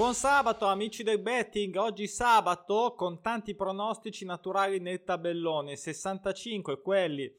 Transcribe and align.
Buon 0.00 0.14
sabato 0.14 0.64
amici 0.64 1.02
del 1.02 1.20
betting, 1.20 1.76
oggi 1.76 2.06
sabato 2.06 2.94
con 2.96 3.20
tanti 3.20 3.54
pronostici 3.54 4.24
naturali 4.24 4.80
nel 4.80 5.04
tabellone, 5.04 5.76
65 5.76 6.80
quelli 6.80 7.30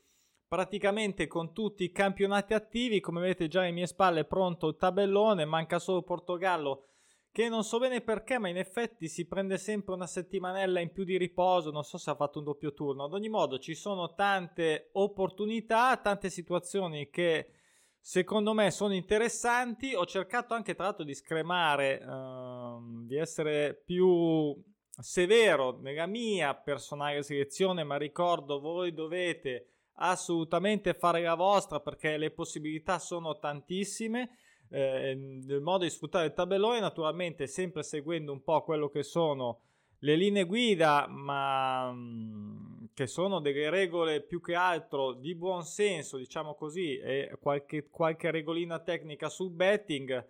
praticamente 0.48 1.26
con 1.26 1.54
tutti 1.54 1.84
i 1.84 1.92
campionati 1.92 2.54
attivi, 2.54 3.00
come 3.00 3.20
vedete 3.20 3.48
già 3.48 3.62
alle 3.62 3.72
mie 3.72 3.88
spalle 3.88 4.26
pronto 4.26 4.68
il 4.68 4.76
tabellone, 4.76 5.44
manca 5.44 5.80
solo 5.80 6.04
Portogallo 6.04 6.90
che 7.32 7.50
non 7.50 7.64
so 7.64 7.80
bene 7.80 8.02
perché, 8.02 8.38
ma 8.38 8.48
in 8.48 8.58
effetti 8.58 9.08
si 9.08 9.26
prende 9.26 9.58
sempre 9.58 9.96
una 9.96 10.06
settimanella 10.06 10.82
in 10.82 10.92
più 10.92 11.04
di 11.04 11.18
riposo, 11.18 11.72
non 11.72 11.84
so 11.84 11.98
se 11.98 12.12
ha 12.12 12.16
fatto 12.16 12.38
un 12.38 12.46
doppio 12.46 12.74
turno. 12.74 13.06
Ad 13.06 13.14
ogni 13.14 13.30
modo 13.30 13.58
ci 13.58 13.74
sono 13.74 14.14
tante 14.14 14.90
opportunità, 14.92 15.98
tante 15.98 16.30
situazioni 16.30 17.10
che 17.10 17.54
secondo 18.02 18.54
me 18.54 18.72
sono 18.72 18.94
interessanti. 18.94 19.94
Ho 19.94 20.06
cercato 20.06 20.54
anche 20.54 20.74
tra 20.74 20.86
l'altro 20.86 21.06
di 21.06 21.14
scremare, 21.14 22.04
uh, 22.04 23.06
di 23.06 23.16
essere 23.16 23.80
più 23.86 24.60
severo 24.90 25.80
nella 25.80 26.08
mia 26.08 26.54
personale 26.56 27.24
selezione, 27.24 27.84
ma 27.84 27.98
ricordo 27.98 28.60
voi 28.60 28.94
dovete 28.94 29.68
assolutamente 29.96 30.94
fare 30.94 31.22
la 31.22 31.36
vostra 31.36 31.80
perché 31.80 32.18
le 32.18 32.32
possibilità 32.32 33.00
sono 33.00 33.38
tantissime. 33.38 34.38
Eh, 34.70 35.12
il 35.12 35.62
modo 35.62 35.84
di 35.84 35.90
sfruttare 35.90 36.28
il 36.28 36.34
tabellone, 36.34 36.80
naturalmente 36.80 37.46
sempre 37.46 37.84
seguendo 37.84 38.32
un 38.32 38.42
po' 38.42 38.64
quello 38.64 38.90
che 38.90 39.04
sono 39.04 39.60
le 40.00 40.16
linee 40.16 40.46
guida, 40.46 41.08
ma 41.08 41.92
mh, 41.92 42.71
che 43.02 43.08
sono 43.08 43.40
delle 43.40 43.72
regole 43.72 44.22
più 44.22 44.40
che 44.40 44.54
altro 44.54 45.14
di 45.14 45.34
buon 45.34 45.64
senso, 45.64 46.18
diciamo 46.18 46.54
così, 46.54 47.00
e 47.00 47.36
qualche, 47.42 47.90
qualche 47.90 48.30
regolina 48.30 48.78
tecnica 48.78 49.28
sul 49.28 49.50
betting. 49.50 50.24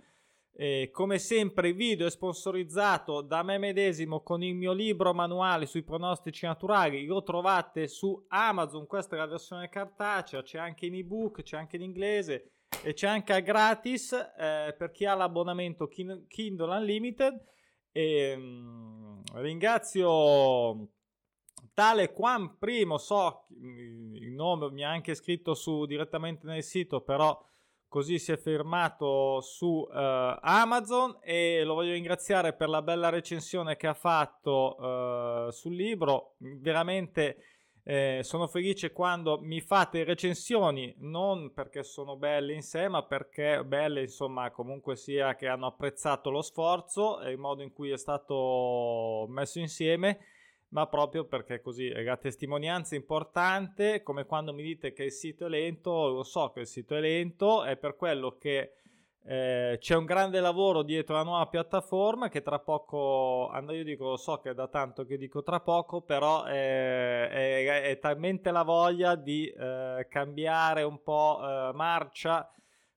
E 0.53 0.89
come 0.89 1.19
sempre 1.19 1.69
il 1.69 1.75
video 1.75 2.07
è 2.07 2.09
sponsorizzato 2.09 3.19
da 3.19 3.43
me 3.43 3.57
medesimo 3.57 4.21
con 4.21 4.41
il 4.41 4.55
mio 4.55 4.71
libro 4.71 5.13
manuale 5.13 5.65
sui 5.65 5.83
pronostici 5.83 6.45
naturali, 6.45 7.05
lo 7.05 7.23
trovate 7.23 7.89
su 7.89 8.23
Amazon, 8.29 8.87
questa 8.87 9.17
è 9.17 9.19
la 9.19 9.25
versione 9.25 9.67
cartacea, 9.67 10.41
c'è 10.41 10.57
anche 10.57 10.85
in 10.85 10.95
ebook, 10.95 11.41
c'è 11.41 11.57
anche 11.57 11.75
in 11.75 11.81
inglese 11.81 12.51
e 12.83 12.93
c'è 12.93 13.07
anche 13.07 13.41
gratis 13.41 14.13
eh, 14.13 14.73
per 14.77 14.91
chi 14.91 15.03
ha 15.03 15.13
l'abbonamento 15.13 15.89
Kindle 15.89 16.75
Unlimited 16.77 17.43
e, 17.91 18.35
mm, 18.37 19.19
ringrazio 19.33 20.87
tale 21.73 22.11
Quan 22.11 22.57
Primo, 22.57 22.97
so 22.97 23.45
il 23.61 24.31
nome 24.31 24.71
mi 24.71 24.83
ha 24.83 24.89
anche 24.89 25.15
scritto 25.15 25.53
su 25.53 25.85
direttamente 25.85 26.47
nel 26.47 26.63
sito, 26.63 27.01
però 27.01 27.39
così 27.87 28.19
si 28.19 28.31
è 28.31 28.37
fermato 28.37 29.41
su 29.41 29.67
uh, 29.67 29.89
Amazon 29.91 31.17
e 31.21 31.63
lo 31.65 31.73
voglio 31.73 31.91
ringraziare 31.91 32.53
per 32.53 32.69
la 32.69 32.81
bella 32.81 33.09
recensione 33.09 33.75
che 33.75 33.87
ha 33.87 33.93
fatto 33.93 34.77
uh, 34.79 35.49
sul 35.49 35.75
libro. 35.75 36.35
Veramente 36.37 37.37
eh, 37.83 38.19
sono 38.23 38.47
felice 38.47 38.91
quando 38.91 39.39
mi 39.41 39.59
fate 39.59 40.03
recensioni, 40.03 40.93
non 40.99 41.51
perché 41.53 41.83
sono 41.83 42.15
belle 42.15 42.53
in 42.53 42.61
sé, 42.61 42.87
ma 42.87 43.03
perché 43.03 43.63
belle, 43.65 44.01
insomma, 44.01 44.51
comunque 44.51 44.95
sia 44.95 45.35
che 45.35 45.47
hanno 45.47 45.65
apprezzato 45.65 46.29
lo 46.29 46.41
sforzo 46.41 47.19
e 47.21 47.31
il 47.31 47.39
modo 47.39 47.63
in 47.63 47.73
cui 47.73 47.89
è 47.89 47.97
stato 47.97 49.25
messo 49.29 49.59
insieme 49.59 50.19
ma 50.71 50.87
proprio 50.87 51.25
perché 51.25 51.61
così 51.61 51.87
è 51.87 52.01
la 52.03 52.17
testimonianza 52.17 52.95
importante, 52.95 54.03
come 54.03 54.25
quando 54.25 54.53
mi 54.53 54.63
dite 54.63 54.93
che 54.93 55.03
il 55.03 55.11
sito 55.11 55.45
è 55.45 55.49
lento, 55.49 56.09
lo 56.09 56.23
so 56.23 56.51
che 56.51 56.61
il 56.61 56.67
sito 56.67 56.95
è 56.95 57.01
lento, 57.01 57.63
è 57.63 57.75
per 57.75 57.95
quello 57.95 58.37
che 58.37 58.73
eh, 59.23 59.77
c'è 59.79 59.95
un 59.95 60.05
grande 60.05 60.39
lavoro 60.39 60.81
dietro 60.81 61.15
la 61.15 61.23
nuova 61.23 61.45
piattaforma 61.47 62.29
che 62.29 62.41
tra 62.41 62.59
poco, 62.59 63.49
andrò 63.49 63.75
io 63.75 63.83
dico, 63.83 64.09
lo 64.09 64.17
so 64.17 64.39
che 64.39 64.51
è 64.51 64.53
da 64.53 64.67
tanto 64.67 65.05
che 65.05 65.17
dico 65.17 65.43
tra 65.43 65.59
poco, 65.59 66.01
però 66.01 66.43
è, 66.43 67.27
è, 67.29 67.81
è 67.83 67.99
talmente 67.99 68.49
la 68.51 68.63
voglia 68.63 69.15
di 69.15 69.47
eh, 69.47 70.07
cambiare 70.09 70.83
un 70.83 71.03
po' 71.03 71.39
eh, 71.43 71.71
marcia 71.73 72.49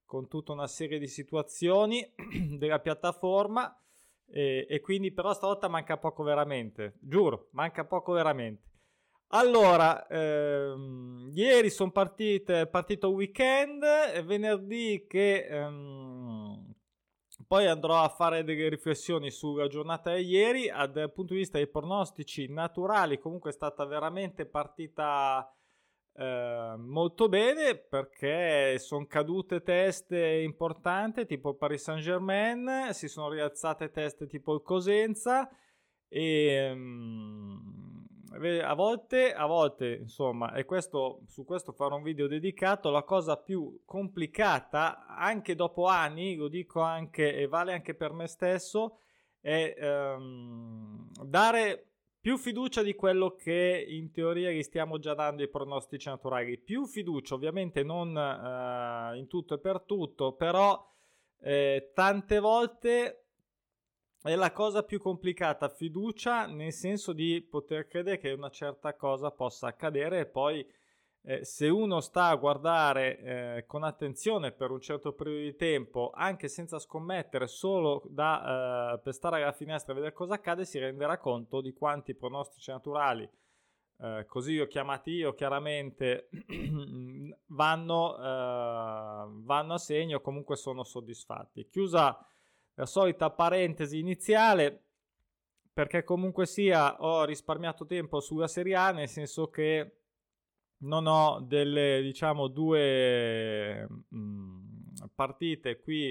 con 0.04 0.28
tutta 0.28 0.52
una 0.52 0.68
serie 0.68 1.00
di 1.00 1.08
situazioni 1.08 2.08
della 2.56 2.78
piattaforma 2.78 3.76
e, 4.26 4.66
e, 4.68 4.80
quindi 4.80 5.12
però 5.12 5.32
stavolta 5.32 5.68
manca 5.68 5.96
poco 5.96 6.22
veramente, 6.22 6.94
giuro, 7.00 7.48
manca 7.52 7.84
poco 7.84 8.12
veramente. 8.12 8.72
Allora, 9.28 10.06
ehm, 10.06 11.30
ieri 11.34 11.70
sono 11.70 11.90
partite, 11.90 12.66
partito 12.66 13.10
weekend, 13.10 13.84
venerdì 14.22 15.06
che 15.08 15.46
ehm, 15.46 16.72
poi 17.46 17.66
andrò 17.66 18.02
a 18.02 18.08
fare 18.08 18.44
delle 18.44 18.68
riflessioni 18.68 19.30
sulla 19.30 19.66
giornata 19.66 20.14
di 20.14 20.26
ieri, 20.26 20.68
dal 20.92 21.12
punto 21.12 21.32
di 21.32 21.40
vista 21.40 21.58
dei 21.58 21.66
pronostici 21.66 22.46
naturali, 22.48 23.18
comunque 23.18 23.50
è 23.50 23.52
stata 23.52 23.84
veramente 23.84 24.46
partita 24.46 25.52
eh, 26.16 26.74
molto 26.78 27.28
bene 27.28 27.76
perché 27.76 28.78
sono 28.78 29.06
cadute 29.06 29.62
teste 29.62 30.42
importanti 30.42 31.26
tipo 31.26 31.54
Paris 31.54 31.82
Saint 31.82 32.00
Germain, 32.00 32.92
si 32.92 33.08
sono 33.08 33.28
rialzate 33.28 33.90
teste 33.90 34.28
tipo 34.28 34.54
il 34.54 34.62
Cosenza 34.62 35.50
e 36.08 36.70
um, 36.70 38.06
a 38.62 38.74
volte, 38.74 39.32
a 39.32 39.46
volte 39.46 39.92
insomma, 40.02 40.52
e 40.54 40.64
questo, 40.64 41.22
su 41.26 41.44
questo 41.44 41.72
farò 41.72 41.96
un 41.96 42.02
video 42.02 42.28
dedicato, 42.28 42.90
la 42.90 43.02
cosa 43.02 43.36
più 43.36 43.80
complicata 43.84 45.06
anche 45.06 45.56
dopo 45.56 45.86
anni, 45.86 46.36
lo 46.36 46.46
dico 46.46 46.80
anche 46.80 47.34
e 47.34 47.48
vale 47.48 47.72
anche 47.72 47.94
per 47.94 48.12
me 48.12 48.28
stesso, 48.28 48.98
è 49.40 49.74
um, 49.80 51.10
dare 51.24 51.93
più 52.24 52.38
fiducia 52.38 52.82
di 52.82 52.94
quello 52.94 53.34
che 53.34 53.84
in 53.86 54.10
teoria 54.10 54.50
gli 54.50 54.62
stiamo 54.62 54.98
già 54.98 55.12
dando 55.12 55.42
ai 55.42 55.50
pronostici 55.50 56.08
naturali. 56.08 56.56
Più 56.56 56.86
fiducia, 56.86 57.34
ovviamente 57.34 57.82
non 57.82 58.16
uh, 58.16 59.14
in 59.14 59.26
tutto 59.28 59.52
e 59.52 59.58
per 59.58 59.82
tutto, 59.82 60.32
però 60.32 60.90
eh, 61.42 61.90
tante 61.92 62.38
volte 62.38 63.26
è 64.22 64.34
la 64.36 64.52
cosa 64.52 64.84
più 64.84 65.00
complicata. 65.00 65.68
Fiducia 65.68 66.46
nel 66.46 66.72
senso 66.72 67.12
di 67.12 67.42
poter 67.42 67.88
credere 67.88 68.16
che 68.16 68.32
una 68.32 68.48
certa 68.48 68.94
cosa 68.94 69.30
possa 69.30 69.66
accadere 69.66 70.20
e 70.20 70.26
poi 70.26 70.66
eh, 71.26 71.42
se 71.44 71.68
uno 71.68 72.00
sta 72.00 72.26
a 72.26 72.36
guardare 72.36 73.18
eh, 73.18 73.64
con 73.66 73.82
attenzione 73.82 74.52
per 74.52 74.70
un 74.70 74.80
certo 74.80 75.14
periodo 75.14 75.40
di 75.40 75.56
tempo, 75.56 76.10
anche 76.12 76.48
senza 76.48 76.78
scommettere, 76.78 77.46
solo 77.46 78.02
da, 78.10 78.92
eh, 78.92 78.98
per 78.98 79.14
stare 79.14 79.42
alla 79.42 79.52
finestra 79.52 79.92
e 79.92 79.96
vedere 79.96 80.12
cosa 80.12 80.34
accade, 80.34 80.66
si 80.66 80.78
renderà 80.78 81.16
conto 81.16 81.62
di 81.62 81.72
quanti 81.72 82.14
pronostici 82.14 82.70
naturali, 82.70 83.28
eh, 83.98 84.26
così 84.28 84.58
ho 84.58 84.66
chiamati 84.66 85.12
io 85.12 85.32
chiaramente, 85.32 86.28
vanno, 87.46 88.16
eh, 88.18 89.30
vanno 89.44 89.72
a 89.72 89.78
segno, 89.78 90.20
comunque 90.20 90.56
sono 90.56 90.84
soddisfatti. 90.84 91.68
Chiusa 91.68 92.18
la 92.74 92.86
solita 92.86 93.30
parentesi 93.30 93.98
iniziale, 93.98 94.82
perché 95.72 96.04
comunque 96.04 96.44
sia 96.44 97.00
ho 97.02 97.24
risparmiato 97.24 97.86
tempo 97.86 98.20
sulla 98.20 98.46
Serie 98.46 98.76
A, 98.76 98.90
nel 98.90 99.08
senso 99.08 99.48
che 99.48 100.03
non 100.78 101.06
ho 101.06 101.40
delle, 101.40 102.00
diciamo, 102.02 102.48
due 102.48 103.86
mh, 103.88 104.16
mm, 104.16 104.74
partite 105.14 105.80
qui 105.80 106.10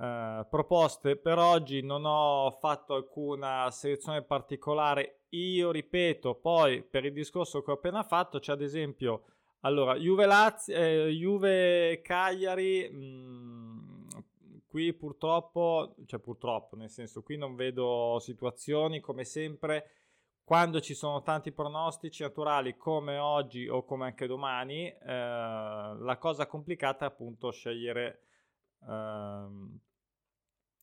eh, 0.00 0.46
proposte 0.48 1.16
per 1.16 1.38
oggi. 1.38 1.82
Non 1.82 2.04
ho 2.04 2.50
fatto 2.60 2.94
alcuna 2.94 3.70
selezione 3.70 4.22
particolare. 4.22 5.22
Io 5.30 5.70
ripeto, 5.70 6.36
poi 6.36 6.82
per 6.82 7.04
il 7.04 7.12
discorso 7.12 7.62
che 7.62 7.70
ho 7.70 7.74
appena 7.74 8.02
fatto, 8.02 8.38
c'è 8.38 8.52
ad 8.52 8.62
esempio, 8.62 9.24
allora, 9.60 9.96
Juve, 9.96 10.26
eh, 10.68 11.08
Juve 11.10 12.00
Cagliari. 12.02 12.88
Mm, 12.90 14.06
qui 14.68 14.92
purtroppo, 14.92 15.94
cioè 16.06 16.20
purtroppo, 16.20 16.76
nel 16.76 16.90
senso, 16.90 17.22
qui 17.22 17.36
non 17.36 17.56
vedo 17.56 18.18
situazioni 18.20 19.00
come 19.00 19.24
sempre 19.24 19.97
quando 20.48 20.80
ci 20.80 20.94
sono 20.94 21.20
tanti 21.20 21.52
pronostici 21.52 22.22
naturali 22.22 22.74
come 22.74 23.18
oggi 23.18 23.68
o 23.68 23.84
come 23.84 24.06
anche 24.06 24.26
domani, 24.26 24.86
eh, 24.86 24.96
la 25.04 26.16
cosa 26.18 26.46
complicata 26.46 27.04
è 27.04 27.08
appunto 27.08 27.50
scegliere 27.50 28.22
eh, 28.80 29.46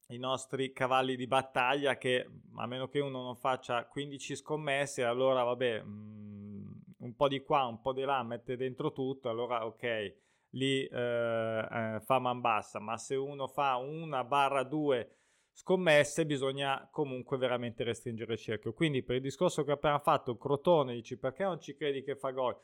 i 0.10 0.20
nostri 0.20 0.72
cavalli 0.72 1.16
di 1.16 1.26
battaglia 1.26 1.98
che 1.98 2.30
a 2.58 2.68
meno 2.68 2.88
che 2.88 3.00
uno 3.00 3.24
non 3.24 3.36
faccia 3.36 3.88
15 3.88 4.36
scommesse, 4.36 5.04
allora 5.04 5.42
vabbè, 5.42 5.82
mh, 5.82 5.90
mm, 5.90 6.72
un 7.00 7.16
po' 7.16 7.28
di 7.28 7.42
qua, 7.42 7.66
un 7.66 7.82
po' 7.82 7.94
di 7.94 8.04
là, 8.04 8.22
mette 8.22 8.58
dentro 8.58 8.92
tutto, 8.92 9.30
allora 9.30 9.66
ok, 9.66 10.16
lì 10.50 10.86
eh, 10.86 11.68
eh 11.72 12.00
fa 12.02 12.20
man 12.20 12.40
bassa, 12.40 12.80
ma 12.80 12.98
se 12.98 13.16
uno 13.16 13.48
fa 13.48 13.78
una 13.78 14.24
barra 14.24 14.62
due 14.62 15.25
scommesse 15.56 16.26
bisogna 16.26 16.86
comunque 16.92 17.38
veramente 17.38 17.84
restringere 17.86 18.34
il 18.34 18.40
cerchio. 18.40 18.74
Quindi 18.74 19.04
per 19.04 19.16
il 19.16 19.22
discorso 19.22 19.64
che 19.64 19.72
ho 19.72 19.76
appena 19.76 20.00
fatto, 20.00 20.38
Crotone 20.38 20.94
dici 20.94 21.18
perché 21.18 21.44
non 21.44 21.62
ci 21.62 21.76
credi 21.76 22.04
che 22.04 22.18
fa 22.18 22.32
gol? 22.32 22.58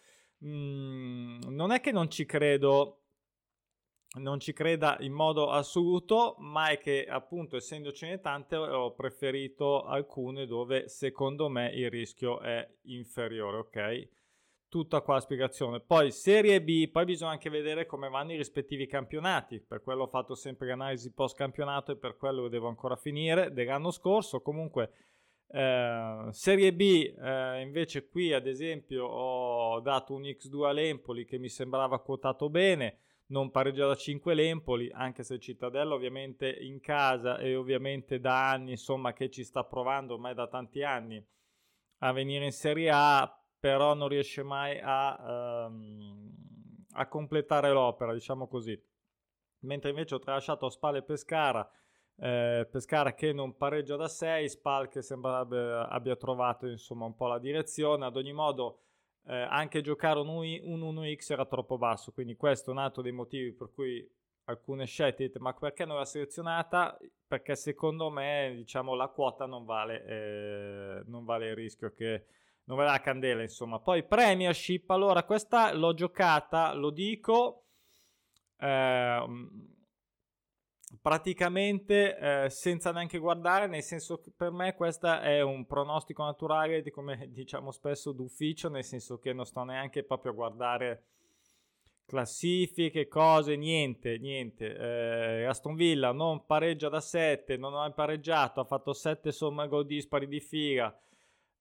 Mm, 0.43 1.39
non 1.47 1.71
è 1.71 1.79
che 1.79 1.91
non 1.91 2.09
ci 2.09 2.25
credo 2.25 2.97
non 4.13 4.41
ci 4.41 4.51
creda 4.51 4.97
in 4.99 5.13
modo 5.13 5.51
assoluto, 5.51 6.35
ma 6.39 6.67
è 6.67 6.79
che 6.79 7.05
appunto 7.05 7.55
essendocene 7.55 8.19
tante 8.19 8.57
ho 8.57 8.91
preferito 8.93 9.83
alcune 9.83 10.45
dove 10.45 10.89
secondo 10.89 11.47
me 11.47 11.69
il 11.69 11.89
rischio 11.89 12.41
è 12.41 12.69
inferiore, 12.83 13.57
ok? 13.57 14.09
Tutta 14.71 15.01
qua 15.01 15.15
la 15.15 15.19
spiegazione. 15.19 15.81
Poi 15.81 16.11
Serie 16.11 16.61
B, 16.61 16.89
poi 16.89 17.03
bisogna 17.03 17.31
anche 17.31 17.49
vedere 17.49 17.85
come 17.85 18.07
vanno 18.07 18.31
i 18.31 18.37
rispettivi 18.37 18.87
campionati, 18.87 19.59
per 19.59 19.81
quello 19.81 20.03
ho 20.03 20.07
fatto 20.07 20.33
sempre 20.33 20.67
l'analisi 20.67 21.11
post 21.11 21.35
campionato 21.35 21.91
e 21.91 21.97
per 21.97 22.15
quello 22.15 22.47
devo 22.47 22.69
ancora 22.69 22.95
finire 22.95 23.51
dell'anno 23.51 23.91
scorso. 23.91 24.39
Comunque 24.39 24.91
eh, 25.49 26.27
Serie 26.29 26.73
B 26.73 27.13
eh, 27.21 27.59
invece 27.59 28.07
qui 28.07 28.31
ad 28.31 28.47
esempio 28.47 29.07
ho 29.07 29.81
dato 29.81 30.13
un 30.13 30.21
X2 30.21 30.63
all'Empoli 30.63 31.25
che 31.25 31.37
mi 31.37 31.49
sembrava 31.49 31.99
quotato 31.99 32.49
bene 32.49 32.99
non 33.31 33.51
pareggia 33.51 33.87
da 33.87 33.95
5 33.95 34.33
l'Empoli, 34.33 34.89
anche 34.89 35.23
se 35.23 35.37
Cittadella 35.37 35.95
ovviamente 35.95 36.49
in 36.49 36.79
casa 36.79 37.37
e 37.39 37.55
ovviamente 37.55 38.21
da 38.21 38.51
anni, 38.51 38.71
insomma, 38.71 39.11
che 39.11 39.29
ci 39.29 39.43
sta 39.43 39.63
provando 39.63 40.13
ormai 40.13 40.33
da 40.33 40.47
tanti 40.47 40.81
anni 40.81 41.21
a 41.99 42.11
venire 42.11 42.45
in 42.45 42.51
Serie 42.51 42.89
A, 42.91 43.40
però 43.61 43.93
non 43.93 44.07
riesce 44.07 44.41
mai 44.41 44.79
a, 44.81 45.67
um, 45.67 46.33
a 46.93 47.07
completare 47.07 47.71
l'opera, 47.71 48.11
diciamo 48.11 48.47
così. 48.47 48.77
Mentre 49.59 49.91
invece 49.91 50.15
ho 50.15 50.19
tralasciato 50.19 50.65
a 50.65 50.71
spalle 50.71 51.03
Pescara, 51.03 51.69
eh, 52.15 52.67
Pescara 52.69 53.13
che 53.13 53.31
non 53.31 53.55
pareggia 53.55 53.95
da 53.95 54.07
6, 54.07 54.49
Spal 54.49 54.89
che 54.89 55.03
sembra 55.03 55.37
abbia, 55.87 56.15
trovato 56.15 56.65
insomma 56.65 57.05
un 57.05 57.15
po' 57.15 57.27
la 57.27 57.37
direzione, 57.37 58.03
ad 58.03 58.17
ogni 58.17 58.33
modo 58.33 58.79
eh, 59.27 59.35
anche 59.35 59.81
giocare 59.81 60.19
un, 60.19 60.27
un 60.27 60.95
1x 60.95 61.31
era 61.31 61.45
troppo 61.45 61.77
basso, 61.77 62.11
quindi 62.11 62.35
questo 62.35 62.71
è 62.71 62.73
un 62.73 62.79
altro 62.79 63.03
dei 63.03 63.11
motivi 63.11 63.53
per 63.53 63.69
cui 63.71 64.09
alcune 64.45 64.85
scelte 64.85 65.25
dite 65.27 65.39
ma 65.39 65.53
perché 65.53 65.85
non 65.85 65.97
l'ha 65.97 66.05
selezionata? 66.05 66.97
Perché 67.27 67.55
secondo 67.55 68.09
me 68.09 68.53
diciamo 68.55 68.95
la 68.95 69.07
quota 69.07 69.45
non 69.45 69.65
vale, 69.65 70.03
eh, 70.05 71.03
non 71.05 71.25
vale 71.25 71.49
il 71.49 71.55
rischio 71.55 71.93
che 71.93 72.25
non 72.71 72.79
vale 72.79 72.91
la 72.91 73.01
candela 73.01 73.41
insomma. 73.41 73.79
Poi 73.79 74.03
Premiership, 74.03 74.89
allora 74.91 75.23
questa 75.23 75.73
l'ho 75.73 75.93
giocata, 75.93 76.73
lo 76.73 76.89
dico, 76.89 77.65
eh, 78.57 79.25
praticamente 81.01 82.17
eh, 82.17 82.49
senza 82.49 82.93
neanche 82.93 83.17
guardare, 83.17 83.67
nel 83.67 83.83
senso 83.83 84.21
che 84.21 84.31
per 84.33 84.51
me 84.51 84.73
questo 84.73 85.19
è 85.19 85.41
un 85.41 85.65
pronostico 85.65 86.23
naturale, 86.23 86.81
di 86.81 86.91
come 86.91 87.27
diciamo 87.29 87.71
spesso 87.71 88.13
d'ufficio, 88.13 88.69
nel 88.69 88.85
senso 88.85 89.19
che 89.19 89.33
non 89.33 89.45
sto 89.45 89.63
neanche 89.63 90.03
proprio 90.03 90.31
a 90.31 90.35
guardare 90.35 91.03
classifiche, 92.05 93.09
cose, 93.09 93.57
niente, 93.57 94.17
niente. 94.17 94.77
Eh, 94.77 95.43
Aston 95.43 95.75
Villa 95.75 96.13
non 96.13 96.45
pareggia 96.45 96.87
da 96.87 97.01
7, 97.01 97.57
non 97.57 97.75
ha 97.75 97.91
pareggiato, 97.91 98.61
ha 98.61 98.65
fatto 98.65 98.93
7 98.93 99.29
somma 99.33 99.67
gol 99.67 99.85
dispari 99.85 100.27
di 100.27 100.39
figa. 100.39 100.97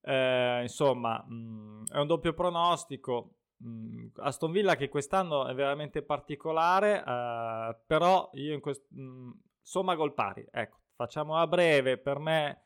Eh, 0.03 0.63
insomma, 0.63 1.23
mh, 1.27 1.35
mm, 1.35 1.85
è 1.93 1.99
un 1.99 2.07
doppio 2.07 2.33
pronostico. 2.33 3.35
Mm, 3.65 4.09
Aston 4.17 4.53
Villa 4.53 4.77
che 4.77 4.89
quest'anno 4.89 5.47
è 5.47 5.55
veramente 5.55 6.03
particolare, 6.03 7.03
uh, 7.05 7.77
però 7.87 8.31
io 8.35 8.55
in 8.55 8.61
questo 8.61 8.87
mm, 8.95 9.31
somma 9.61 9.95
gol 9.95 10.15
pari, 10.15 10.47
ecco, 10.51 10.79
facciamo 10.97 11.37
a 11.37 11.47
breve, 11.47 11.99
per 11.99 12.19
me 12.19 12.65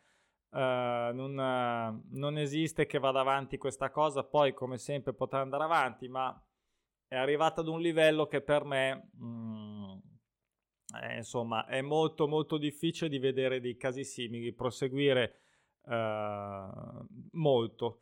uh, 0.51 0.59
non, 0.59 2.01
non, 2.11 2.39
esiste 2.39 2.87
che 2.87 3.01
vada 3.01 3.21
avanti 3.21 3.59
questa 3.59 3.91
cosa, 3.91 4.23
poi 4.23 4.55
come 4.55 4.79
sempre 4.79 5.15
potrà 5.15 5.41
andare 5.41 5.65
avanti, 5.65 6.07
ma 6.09 6.41
è 7.09 7.17
arrivata 7.17 7.61
ad 7.61 7.69
un 7.69 7.81
livello 7.81 8.27
che 8.29 8.41
per 8.41 8.65
me 8.65 9.11
mm, 9.21 9.95
è, 11.01 11.17
insomma 11.17 11.67
è 11.67 11.81
molto 11.81 12.29
molto 12.29 12.57
difficile 12.57 13.09
di 13.09 13.19
vedere 13.19 13.61
dei 13.61 13.77
casi 13.77 14.05
simili, 14.05 14.53
proseguire 14.53 15.41
molto. 17.33 18.01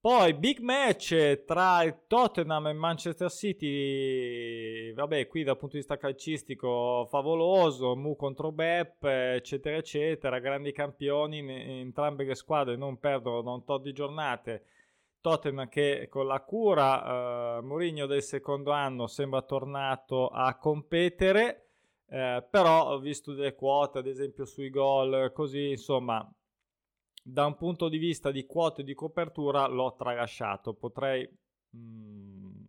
Poi 0.00 0.32
big 0.34 0.60
match 0.60 1.42
tra 1.44 1.82
il 1.82 2.04
Tottenham 2.06 2.68
e 2.68 2.72
Manchester 2.72 3.28
City, 3.30 4.92
vabbè 4.92 5.26
qui 5.26 5.42
dal 5.42 5.56
punto 5.56 5.72
di 5.72 5.80
vista 5.80 5.96
calcistico 5.96 7.04
favoloso, 7.10 7.96
Mu 7.96 8.14
contro 8.14 8.52
Bepp, 8.52 9.02
eccetera 9.04 9.76
eccetera, 9.76 10.38
grandi 10.38 10.70
campioni, 10.70 11.40
entrambe 11.80 12.24
le 12.24 12.36
squadre 12.36 12.76
non 12.76 13.00
perdono 13.00 13.42
da 13.42 13.50
un 13.50 13.64
tot 13.64 13.82
di 13.82 13.92
giornate. 13.92 14.62
Tottenham 15.20 15.68
che 15.68 16.06
con 16.08 16.26
la 16.28 16.40
cura, 16.42 17.58
uh, 17.58 17.62
Mourinho 17.64 18.06
del 18.06 18.22
secondo 18.22 18.70
anno 18.70 19.08
sembra 19.08 19.42
tornato 19.42 20.28
a 20.28 20.56
competere, 20.56 21.70
eh, 22.08 22.46
però 22.48 22.98
visto 22.98 23.34
delle 23.34 23.54
quote 23.54 23.98
ad 23.98 24.06
esempio 24.06 24.44
sui 24.44 24.70
gol, 24.70 25.32
così 25.34 25.70
insomma 25.70 26.26
da 27.30 27.44
un 27.44 27.56
punto 27.56 27.90
di 27.90 27.98
vista 27.98 28.30
di 28.30 28.46
quote 28.46 28.82
di 28.82 28.94
copertura 28.94 29.66
l'ho 29.66 29.94
tralasciato. 29.96 30.72
Potrei, 30.72 31.28
mh, 31.70 31.78
mm, 31.78 32.64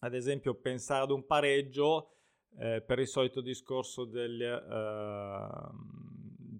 ad 0.00 0.14
esempio, 0.14 0.54
pensare 0.54 1.04
ad 1.04 1.10
un 1.10 1.26
pareggio 1.26 2.12
eh, 2.58 2.80
per 2.80 2.98
il 2.98 3.06
solito 3.06 3.42
discorso 3.42 4.06
del 4.06 4.40
eh, 4.40 5.46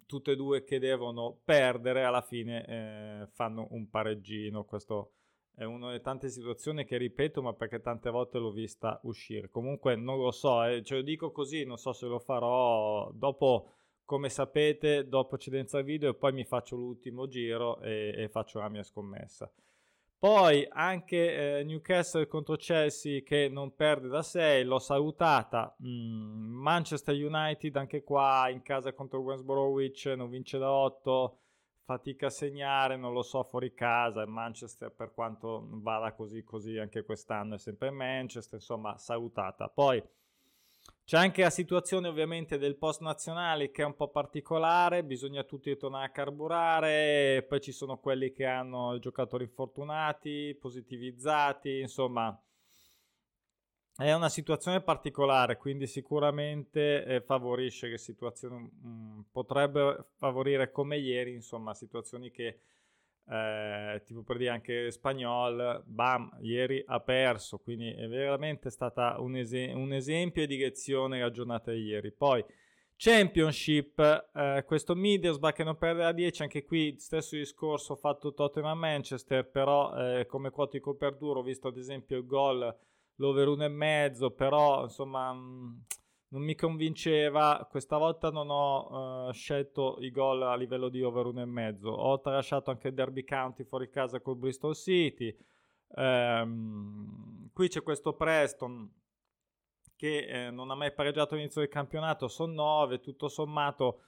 tutte 0.07 0.33
e 0.33 0.37
due 0.37 0.63
che 0.65 0.79
devono 0.79 1.41
perdere, 1.43 2.05
alla 2.05 2.21
fine 2.21 2.67
eh, 2.67 3.27
fanno 3.31 3.69
un 3.71 3.89
pareggino. 3.89 4.65
Questo 4.65 5.13
è 5.55 5.65
una 5.65 5.87
delle 5.87 6.03
tante 6.03 6.29
situazioni 6.29 6.85
che 6.85 6.99
ripeto, 6.99 7.41
ma 7.41 7.55
perché 7.55 7.81
tante 7.81 8.11
volte 8.11 8.39
l'ho 8.39 8.53
vista 8.53 9.01
uscire. 9.05 9.49
Comunque 9.49 9.97
non 9.97 10.19
lo 10.19 10.31
so, 10.31 10.63
eh, 10.65 10.83
ce 10.83 10.97
lo 10.97 11.03
dico 11.03 11.31
così, 11.33 11.65
non 11.65 11.79
so 11.79 11.95
se 11.95 12.07
lo 12.07 12.19
farò 12.19 13.11
dopo 13.13 13.71
come 14.11 14.29
sapete, 14.29 15.07
dopo 15.07 15.39
cedenza 15.39 15.79
al 15.79 15.85
video, 15.85 16.15
poi 16.15 16.33
mi 16.33 16.45
faccio 16.45 16.75
l'ultimo 16.75 17.29
giro 17.29 17.81
e, 17.81 18.13
e 18.17 18.29
faccio 18.29 18.59
la 18.59 18.69
mia 18.69 18.83
scommessa. 18.83 19.49
Poi 20.19 20.67
anche 20.69 21.59
eh, 21.61 21.63
Newcastle 21.63 22.27
contro 22.27 22.57
Chelsea 22.57 23.23
che 23.23 23.49
non 23.49 23.73
perde 23.77 24.09
da 24.09 24.21
6, 24.21 24.65
l'ho 24.65 24.81
salutata. 24.81 25.77
Mm, 25.87 26.61
Manchester 26.61 27.15
United 27.15 27.77
anche 27.77 28.03
qua 28.03 28.49
in 28.49 28.63
casa 28.63 28.93
contro 28.93 29.21
West 29.21 29.45
Bromwich 29.45 30.07
non 30.17 30.29
vince 30.29 30.59
da 30.59 30.73
8, 30.73 31.39
fatica 31.85 32.27
a 32.27 32.31
segnare, 32.31 32.97
non 32.97 33.13
lo 33.13 33.23
so 33.23 33.45
fuori 33.45 33.73
casa. 33.75 34.27
Manchester 34.27 34.91
per 34.91 35.13
quanto 35.13 35.69
vada 35.71 36.15
così 36.15 36.43
così 36.43 36.79
anche 36.79 37.05
quest'anno 37.05 37.55
è 37.55 37.59
sempre 37.59 37.91
Manchester, 37.91 38.59
insomma 38.59 38.99
salutata. 38.99 39.69
Poi 39.69 40.03
c'è 41.05 41.17
anche 41.17 41.43
la 41.43 41.51
situazione 41.51 42.09
ovviamente 42.09 42.59
del 42.59 42.77
post 42.77 43.01
nazionale 43.01 43.71
che 43.71 43.83
è 43.83 43.85
un 43.85 43.97
po' 43.97 44.09
particolare, 44.09 45.05
bisogna 45.05 45.43
tutti 45.43 45.77
tornare 45.77 46.07
a 46.07 46.11
carburare, 46.11 47.45
poi 47.49 47.61
ci 47.61 47.73
sono 47.73 47.99
quelli 47.99 48.33
che 48.33 48.47
hanno 48.47 48.99
giocatori 48.99 49.45
infortunati, 49.45 50.57
positivizzati, 50.61 51.81
insomma 51.81 52.41
è 54.01 54.15
una 54.15 54.31
situazione 54.31 54.81
particolare, 54.81 55.59
quindi 55.59 55.87
sicuramente 55.87 57.05
eh, 57.05 57.21
favorisce 57.21 57.91
che 57.91 57.99
situazioni 57.99 58.57
mh, 58.57 58.89
mm, 58.89 59.21
potrebbe 59.31 60.07
favorire 60.17 60.71
come 60.71 60.97
ieri, 60.97 61.35
insomma, 61.35 61.75
situazioni 61.75 62.31
che 62.31 62.61
eh, 63.31 64.03
tipo 64.05 64.23
per 64.23 64.39
dire 64.39 64.51
anche 64.51 64.91
Spagnol, 64.91 65.83
bam, 65.87 66.37
ieri 66.41 66.83
ha 66.87 66.99
perso, 67.01 67.59
quindi 67.59 67.93
è 67.93 68.09
veramente 68.09 68.71
stata 68.71 69.21
un, 69.21 69.37
es- 69.37 69.73
un 69.73 69.93
esempio 69.93 70.47
di 70.47 70.59
lezione 70.59 71.21
la 71.21 71.31
giornata 71.31 71.71
di 71.71 71.83
ieri. 71.85 72.11
Poi 72.13 72.45
Championship, 72.97 73.99
eh, 74.35 74.65
questo 74.67 74.95
Middlesbrough 74.95 75.55
che 75.55 75.65
non 75.65 75.79
perde 75.79 76.03
la 76.03 76.13
10, 76.13 76.43
anche 76.43 76.65
qui 76.65 76.97
stesso 76.99 77.37
discorso, 77.37 77.93
ho 77.93 77.97
fatto 77.97 78.35
Tottenham 78.35 78.79
Manchester, 78.79 79.49
però 79.49 79.95
eh, 79.95 80.27
come 80.27 80.51
quotico 80.51 80.95
per 80.97 81.17
duro, 81.17 81.41
ho 81.41 81.43
visto 81.43 81.69
ad 81.69 81.77
esempio 81.77 82.19
il 82.19 82.27
gol, 82.27 82.77
l'over 83.17 83.49
1,5, 83.49 84.35
però 84.35 84.83
insomma... 84.83 85.33
Mh, 85.33 85.85
non 86.31 86.43
mi 86.43 86.55
convinceva. 86.55 87.67
Questa 87.71 87.97
volta 87.97 88.31
non 88.31 88.51
ho 88.51 89.29
uh, 89.29 89.33
scelto 89.33 89.97
i 90.01 90.11
gol 90.11 90.43
a 90.43 90.57
livello 90.57 90.89
di 90.89 91.03
over 91.03 91.27
1,5. 91.27 91.87
Ho 91.87 92.21
tralasciato 92.21 92.71
anche 92.71 92.89
il 92.89 92.95
Derby 92.95 93.25
County 93.25 93.65
fuori 93.65 93.89
casa 93.89 94.21
col 94.21 94.37
Bristol 94.37 94.75
City. 94.75 95.37
Um, 95.89 97.51
qui 97.53 97.69
c'è 97.69 97.83
questo 97.83 98.13
Preston 98.15 98.89
che 99.97 100.47
eh, 100.47 100.51
non 100.51 100.71
ha 100.71 100.75
mai 100.77 100.95
pareggiato 100.95 101.35
all'inizio 101.35 101.61
del 101.61 101.71
campionato. 101.71 102.29
Sono 102.29 102.53
9, 102.53 103.01
tutto 103.01 103.29
sommato 103.29 104.03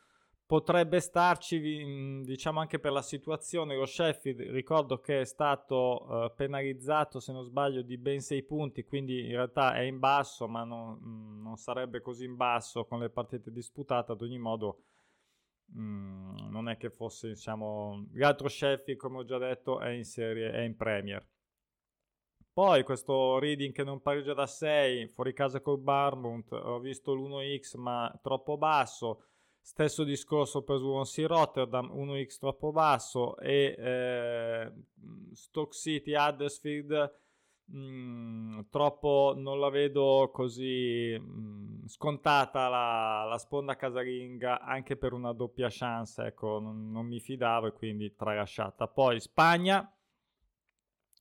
potrebbe 0.53 1.01
starci, 1.01 2.23
diciamo 2.27 2.61
anche 2.61 2.79
per 2.79 2.93
la 2.93 3.01
situazione, 3.01 3.75
lo 3.75 3.87
Sheffield 3.87 4.39
ricordo 4.51 5.01
che 5.01 5.23
è 5.23 5.25
stato 5.25 6.05
uh, 6.07 6.35
penalizzato 6.35 7.21
se 7.21 7.33
non 7.33 7.43
sbaglio 7.43 7.81
di 7.81 7.97
ben 7.97 8.21
6 8.21 8.43
punti, 8.43 8.85
quindi 8.85 9.21
in 9.21 9.31
realtà 9.31 9.73
è 9.73 9.81
in 9.81 9.99
basso, 9.99 10.47
ma 10.49 10.63
non, 10.63 10.99
mh, 10.99 11.41
non 11.43 11.57
sarebbe 11.57 12.03
così 12.03 12.27
in 12.27 12.37
basso 12.37 12.85
con 12.85 12.99
le 12.99 13.09
partite 13.09 13.51
disputate, 13.51 14.13
ad 14.13 14.21
ogni 14.21 14.37
modo 14.37 14.83
mh, 15.73 16.51
non 16.51 16.69
è 16.69 16.77
che 16.77 16.91
fosse, 16.91 17.29
diciamo, 17.29 18.09
l'altro 18.13 18.49
Sheffield 18.49 19.01
come 19.01 19.21
ho 19.21 19.25
già 19.25 19.39
detto 19.39 19.81
è 19.81 19.89
in 19.89 20.05
serie, 20.05 20.53
è 20.53 20.61
in 20.61 20.77
Premier. 20.77 21.27
Poi 22.53 22.83
questo 22.83 23.39
reading 23.39 23.73
che 23.73 23.85
non 23.85 24.03
pareggia 24.03 24.35
da 24.35 24.47
6, 24.47 25.09
fuori 25.09 25.33
casa 25.33 25.63
col 25.63 25.81
Barmount, 25.81 26.53
ho 26.53 26.79
visto 26.79 27.15
l'1x 27.15 27.79
ma 27.79 28.15
troppo 28.23 28.59
basso. 28.59 29.29
Stesso 29.65 30.03
discorso 30.03 30.63
per 30.63 30.79
Swansea 30.79 31.29
Rotterdam, 31.29 31.89
1x 31.95 32.39
troppo 32.41 32.73
basso 32.73 33.39
e 33.39 33.77
eh, 33.79 34.73
Stoke 35.33 35.73
City 35.73 36.15
Huddersfield 36.17 37.13
mm, 37.73 38.61
troppo 38.69 39.35
non 39.37 39.61
la 39.61 39.71
vedo 39.71 40.31
così 40.33 41.17
mh, 41.17 41.25
mm, 41.25 41.87
scontata 41.87 42.69
la, 42.69 43.25
la, 43.29 43.39
sponda 43.39 43.77
casalinga 43.77 44.61
anche 44.63 44.97
per 44.97 45.13
una 45.13 45.33
doppia 45.33 45.69
chance 45.71 46.25
ecco 46.25 46.59
non, 46.59 46.91
non 46.91 47.07
mi 47.07 47.21
fidavo 47.21 47.69
e 47.69 47.73
quindi 47.73 48.17
tralasciata. 48.17 48.89
Poi 48.89 49.21
Spagna 49.21 49.89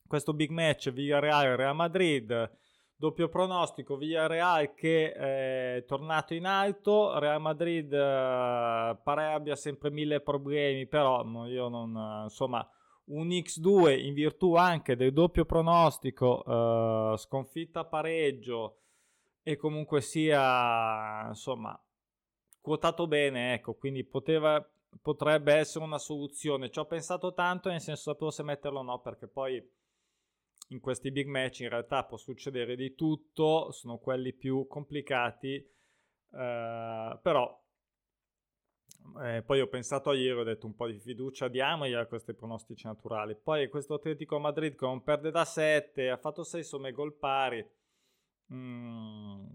questo 0.04 0.34
big 0.34 0.50
match 0.50 0.90
Villarreal 0.90 1.56
Real 1.56 1.76
Madrid 1.76 2.60
doppio 3.02 3.28
pronostico 3.28 3.96
Villarreal 3.96 4.74
che 4.74 5.12
è 5.12 5.84
tornato 5.86 6.34
in 6.34 6.46
alto 6.46 7.18
Real 7.18 7.40
Madrid 7.40 7.92
eh, 7.92 8.96
pare 9.02 9.32
abbia 9.32 9.56
sempre 9.56 9.90
mille 9.90 10.20
problemi 10.20 10.86
però 10.86 11.24
io 11.46 11.68
non 11.68 12.22
insomma 12.22 12.64
un 13.06 13.28
X2 13.28 13.98
in 13.98 14.14
virtù 14.14 14.54
anche 14.54 14.94
del 14.94 15.12
doppio 15.12 15.44
pronostico, 15.44 16.42
uh, 16.48 17.16
sconfitta 17.16 17.84
pareggio 17.84 18.78
e 19.42 19.56
comunque 19.56 20.00
sia 20.00 21.26
insomma 21.28 21.76
quotato 22.60 23.08
bene, 23.08 23.54
ecco, 23.54 23.74
quindi 23.74 24.04
poteva, 24.04 24.64
potrebbe 25.00 25.54
essere 25.54 25.84
una 25.84 25.98
soluzione. 25.98 26.70
Ci 26.70 26.78
ho 26.78 26.86
pensato 26.86 27.34
tanto, 27.34 27.68
nel 27.68 27.80
senso 27.80 28.12
sapevo 28.12 28.30
se 28.30 28.44
metterlo 28.44 28.78
o 28.78 28.82
no, 28.82 29.00
perché 29.00 29.26
poi 29.26 29.60
in 30.68 30.80
questi 30.80 31.10
big 31.10 31.26
match 31.26 31.60
in 31.60 31.68
realtà 31.68 32.04
può 32.04 32.16
succedere 32.16 32.76
di 32.76 32.94
tutto, 32.94 33.70
sono 33.72 33.98
quelli 33.98 34.32
più 34.32 34.66
complicati, 34.66 35.56
uh, 36.30 37.20
però 37.20 37.62
eh, 39.22 39.42
poi 39.42 39.60
ho 39.60 39.66
pensato 39.66 40.10
a 40.10 40.14
ieri, 40.14 40.38
ho 40.38 40.44
detto 40.44 40.66
un 40.66 40.74
po' 40.74 40.86
di 40.86 40.98
fiducia 40.98 41.48
diamogli 41.48 41.92
a 41.92 42.06
questi 42.06 42.34
pronostici 42.34 42.86
naturali. 42.86 43.36
Poi 43.36 43.68
questo 43.68 43.94
Atletico 43.94 44.38
Madrid 44.38 44.74
che 44.74 44.86
non 44.86 45.02
perde 45.02 45.30
da 45.30 45.44
7, 45.44 46.10
ha 46.10 46.16
fatto 46.16 46.44
6 46.44 46.64
somme 46.64 46.92
gol 46.92 47.14
pari. 47.14 47.66
Mm. 48.52 49.46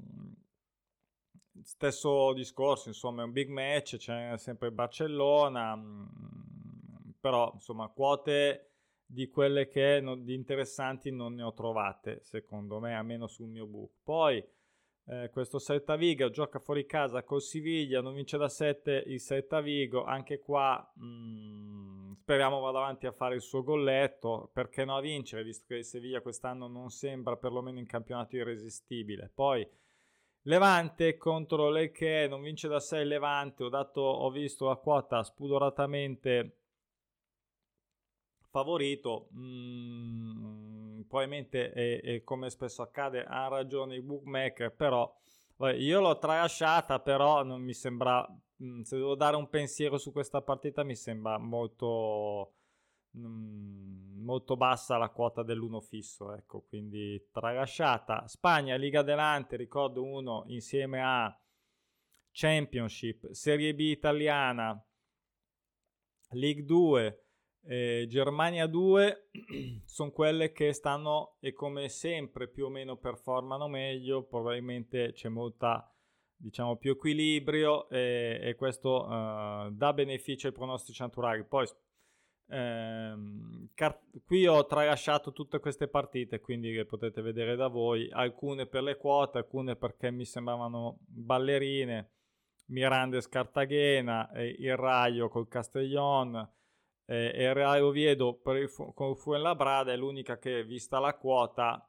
Stesso 1.63 2.33
discorso, 2.33 2.87
insomma, 2.87 3.21
è 3.21 3.25
un 3.25 3.31
big 3.31 3.49
match, 3.49 3.97
c'è 3.97 4.37
sempre 4.37 4.71
Barcellona, 4.71 5.75
mm. 5.75 7.09
però 7.19 7.51
insomma, 7.53 7.87
quote 7.87 8.67
di 9.09 9.29
quelle 9.29 9.67
che 9.69 10.01
non, 10.01 10.23
di 10.23 10.33
interessanti 10.33 11.11
non 11.11 11.33
ne 11.33 11.43
ho 11.43 11.53
trovate, 11.53 12.19
secondo 12.23 12.79
me, 12.79 12.93
almeno 12.93 13.25
sul 13.27 13.47
mio 13.47 13.65
book. 13.65 13.91
Poi 14.03 14.45
eh, 15.05 15.29
questo 15.31 15.59
Celta 15.59 15.95
Vigo 15.95 16.29
gioca 16.29 16.59
fuori 16.59 16.85
casa 16.85 17.23
col 17.23 17.41
Siviglia, 17.41 18.01
non 18.01 18.13
vince 18.13 18.37
da 18.37 18.49
7 18.49 19.03
il 19.07 19.21
Celta 19.21 19.61
Vigo, 19.61 20.03
anche 20.03 20.39
qua 20.39 20.91
mh, 20.95 21.05
mm, 21.05 22.11
speriamo 22.21 22.59
vada 22.59 22.79
avanti 22.79 23.07
a 23.07 23.13
fare 23.13 23.35
il 23.35 23.41
suo 23.41 23.63
golletto, 23.63 24.49
perché 24.51 24.83
no 24.83 24.97
a 24.97 25.01
vincere, 25.01 25.43
visto 25.43 25.63
che 25.67 25.75
il 25.75 25.85
Siviglia 25.85 26.19
quest'anno 26.19 26.67
non 26.67 26.89
sembra 26.89 27.37
perlomeno 27.37 27.79
in 27.79 27.85
campionato 27.85 28.35
irresistibile. 28.35 29.31
Poi 29.33 29.65
Levante 30.41 31.17
contro 31.17 31.69
l'Elche, 31.69 32.27
non 32.29 32.41
vince 32.41 32.67
da 32.67 32.79
6 32.81 33.05
Levante, 33.05 33.63
ho, 33.63 33.69
dato, 33.69 34.01
ho 34.01 34.29
visto 34.29 34.65
la 34.65 34.75
quota 34.75 35.23
spudoratamente 35.23 36.57
favorito. 38.57 39.29
Mm, 39.35 41.01
probabilmente, 41.01 41.71
e, 41.73 42.01
e, 42.03 42.23
come 42.23 42.49
spesso 42.49 42.81
accade, 42.81 43.23
ha 43.23 43.47
ragione 43.47 43.95
i 43.95 44.01
bookmaker, 44.01 44.73
però 44.73 45.13
vabbè, 45.57 45.75
io 45.75 46.01
l'ho 46.01 46.17
tralasciata, 46.17 46.99
però 46.99 47.43
non 47.43 47.61
mi 47.61 47.73
sembra, 47.73 48.25
mm, 48.63 48.81
se 48.81 48.97
devo 48.97 49.15
dare 49.15 49.35
un 49.35 49.47
pensiero 49.49 49.97
su 49.97 50.11
questa 50.11 50.41
partita, 50.41 50.83
mi 50.83 50.95
sembra 50.95 51.37
molto, 51.37 52.53
mm, 53.17 54.23
molto 54.23 54.57
bassa 54.57 54.97
la 54.97 55.09
quota 55.09 55.43
dell'uno 55.43 55.79
fisso, 55.79 56.33
ecco, 56.33 56.61
quindi 56.67 57.29
tralasciata. 57.31 58.27
Spagna, 58.27 58.75
Liga 58.75 59.03
Delante, 59.03 59.55
ricordo 59.55 60.03
uno 60.03 60.43
insieme 60.47 61.01
a 61.03 61.39
Championship, 62.31 63.31
Serie 63.31 63.73
B 63.75 63.81
italiana, 63.81 64.79
League 66.31 66.65
2, 66.65 67.26
eh, 67.67 68.05
Germania 68.07 68.65
2 68.65 69.29
sono 69.85 70.11
quelle 70.11 70.51
che 70.51 70.71
stanno 70.73 71.35
e 71.39 71.53
come 71.53 71.89
sempre 71.89 72.47
più 72.47 72.65
o 72.65 72.69
meno 72.69 72.95
performano 72.95 73.67
meglio, 73.67 74.23
probabilmente 74.23 75.11
c'è 75.11 75.29
molta 75.29 75.91
diciamo 76.39 76.77
più 76.77 76.91
equilibrio 76.91 77.89
e, 77.89 78.39
e 78.41 78.55
questo 78.55 79.05
uh, 79.05 79.71
dà 79.71 79.91
beneficio 79.93 80.47
ai 80.47 80.53
pronostici 80.53 81.01
naturali. 81.01 81.43
Poi 81.43 81.67
ehm, 82.49 83.69
car- 83.73 83.99
qui 84.23 84.47
ho 84.47 84.65
tralasciato 84.65 85.33
tutte 85.33 85.59
queste 85.59 85.87
partite, 85.87 86.39
quindi 86.39 86.71
le 86.71 86.85
potete 86.85 87.21
vedere 87.21 87.55
da 87.55 87.67
voi, 87.67 88.09
alcune 88.11 88.65
per 88.67 88.83
le 88.83 88.97
quote, 88.97 89.39
alcune 89.39 89.75
perché 89.75 90.11
mi 90.11 90.25
sembravano 90.25 90.99
ballerine, 91.01 92.11
Mirandes 92.67 93.27
Cartagena, 93.27 94.31
eh, 94.31 94.55
il 94.59 94.75
Raio 94.77 95.27
col 95.29 95.47
Castellon, 95.47 96.55
eh, 97.07 97.53
Real 97.53 97.81
Oviedo 97.81 98.35
per 98.35 98.57
il 98.57 98.69
fu- 98.69 98.93
con 98.93 99.15
Fuenlabrada 99.15 99.91
è 99.91 99.97
l'unica 99.97 100.37
che 100.37 100.63
vista 100.63 100.99
la 100.99 101.15
quota 101.15 101.87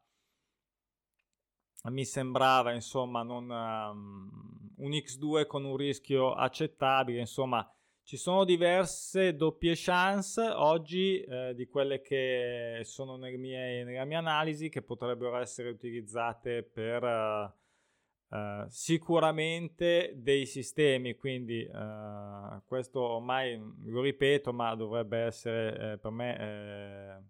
mi 1.91 2.05
sembrava 2.05 2.73
insomma 2.73 3.23
non, 3.23 3.49
um, 3.49 4.73
un 4.79 4.91
X2 4.91 5.47
con 5.47 5.65
un 5.65 5.77
rischio 5.77 6.33
accettabile. 6.35 7.21
Insomma 7.21 7.69
ci 8.03 8.17
sono 8.17 8.45
diverse 8.45 9.37
doppie 9.37 9.75
chance 9.77 10.41
oggi 10.41 11.21
eh, 11.21 11.55
di 11.55 11.67
quelle 11.67 12.01
che 12.01 12.81
sono 12.85 13.17
nelle 13.17 13.37
mie, 13.37 13.85
nella 13.85 14.05
mia 14.05 14.19
analisi 14.19 14.69
che 14.69 14.83
potrebbero 14.83 15.37
essere 15.37 15.69
utilizzate 15.69 16.63
per 16.63 17.03
uh, 17.03 17.58
Uh, 18.31 18.67
sicuramente 18.69 20.13
dei 20.17 20.45
sistemi, 20.45 21.15
quindi 21.15 21.63
uh, 21.63 22.63
questo 22.67 23.01
ormai 23.01 23.59
lo 23.85 24.03
ripeto, 24.03 24.53
ma 24.53 24.75
dovrebbe 24.75 25.19
essere 25.21 25.93
eh, 25.93 25.99
per 25.99 26.11
me 26.11 26.39
eh, 26.39 27.23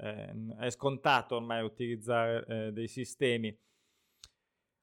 eh, 0.00 0.34
è 0.60 0.70
scontato 0.70 1.36
ormai 1.36 1.62
utilizzare 1.62 2.44
eh, 2.48 2.72
dei 2.72 2.88
sistemi 2.88 3.54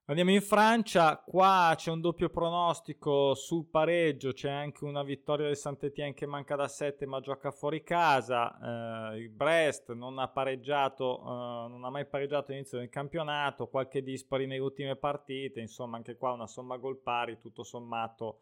Andiamo 0.07 0.29
in 0.29 0.41
Francia, 0.41 1.17
qua 1.17 1.73
c'è 1.75 1.89
un 1.89 1.99
doppio 1.99 2.29
pronostico 2.29 3.33
sul 3.33 3.65
pareggio, 3.65 4.33
c'è 4.33 4.51
anche 4.51 4.83
una 4.83 5.01
vittoria 5.01 5.47
del 5.47 5.57
Saint-Étienne 5.57 6.13
che 6.13 6.27
manca 6.27 6.55
da 6.55 6.67
7 6.67 7.07
ma 7.07 7.19
gioca 7.21 7.49
fuori 7.49 7.81
casa, 7.81 9.13
eh, 9.13 9.17
il 9.17 9.29
Brest 9.29 9.93
non 9.93 10.19
ha 10.19 10.27
pareggiato, 10.27 11.21
eh, 11.21 11.69
non 11.69 11.83
ha 11.85 11.89
mai 11.89 12.05
pareggiato 12.05 12.51
all'inizio 12.51 12.77
del 12.77 12.89
campionato, 12.89 13.67
qualche 13.67 14.03
dispari 14.03 14.45
nelle 14.45 14.61
ultime 14.61 14.95
partite, 14.95 15.59
insomma 15.59 15.97
anche 15.97 16.15
qua 16.17 16.33
una 16.33 16.45
somma 16.45 16.77
gol 16.77 16.99
pari, 16.99 17.39
tutto 17.39 17.63
sommato 17.63 18.41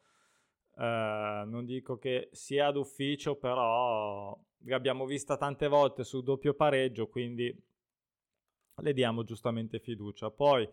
eh, 0.75 1.43
non 1.46 1.63
dico 1.63 1.98
che 1.98 2.27
sia 2.34 2.72
d'ufficio, 2.72 3.38
però 3.38 4.38
l'abbiamo 4.65 5.05
vista 5.05 5.38
tante 5.38 5.70
volte 5.70 6.03
sul 6.03 6.24
doppio 6.24 6.55
pareggio, 6.55 7.08
quindi 7.08 7.55
le 8.75 8.93
diamo 8.93 9.24
giustamente 9.24 9.79
fiducia. 9.79 10.29
Poi 10.29 10.70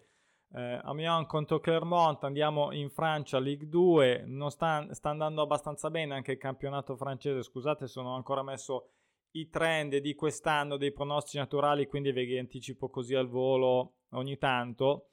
eh, 0.53 0.81
Amiens 0.83 1.27
contro 1.27 1.61
Clermont, 1.61 2.25
andiamo 2.25 2.73
in 2.73 2.91
Francia, 2.91 3.39
Ligue 3.39 3.69
2, 3.69 4.25
non 4.27 4.51
sta, 4.51 4.93
sta, 4.93 5.11
andando 5.11 5.43
abbastanza 5.43 5.91
bene 5.91 6.15
anche 6.15 6.33
il 6.33 6.39
campionato 6.39 6.97
francese, 6.97 7.43
scusate 7.43 7.87
sono 7.87 8.15
ancora 8.17 8.43
messo 8.43 8.91
i 9.33 9.49
trend 9.49 9.97
di 9.99 10.15
quest'anno 10.15 10.77
dei 10.77 10.93
pronostici 10.93 11.39
naturali, 11.39 11.87
quindi 11.87 12.11
ve 12.11 12.25
li 12.25 12.39
anticipo 12.39 12.91
così 12.91 13.15
al 13.15 13.29
volo 13.29 13.99
ogni 14.11 14.39
tanto, 14.39 15.11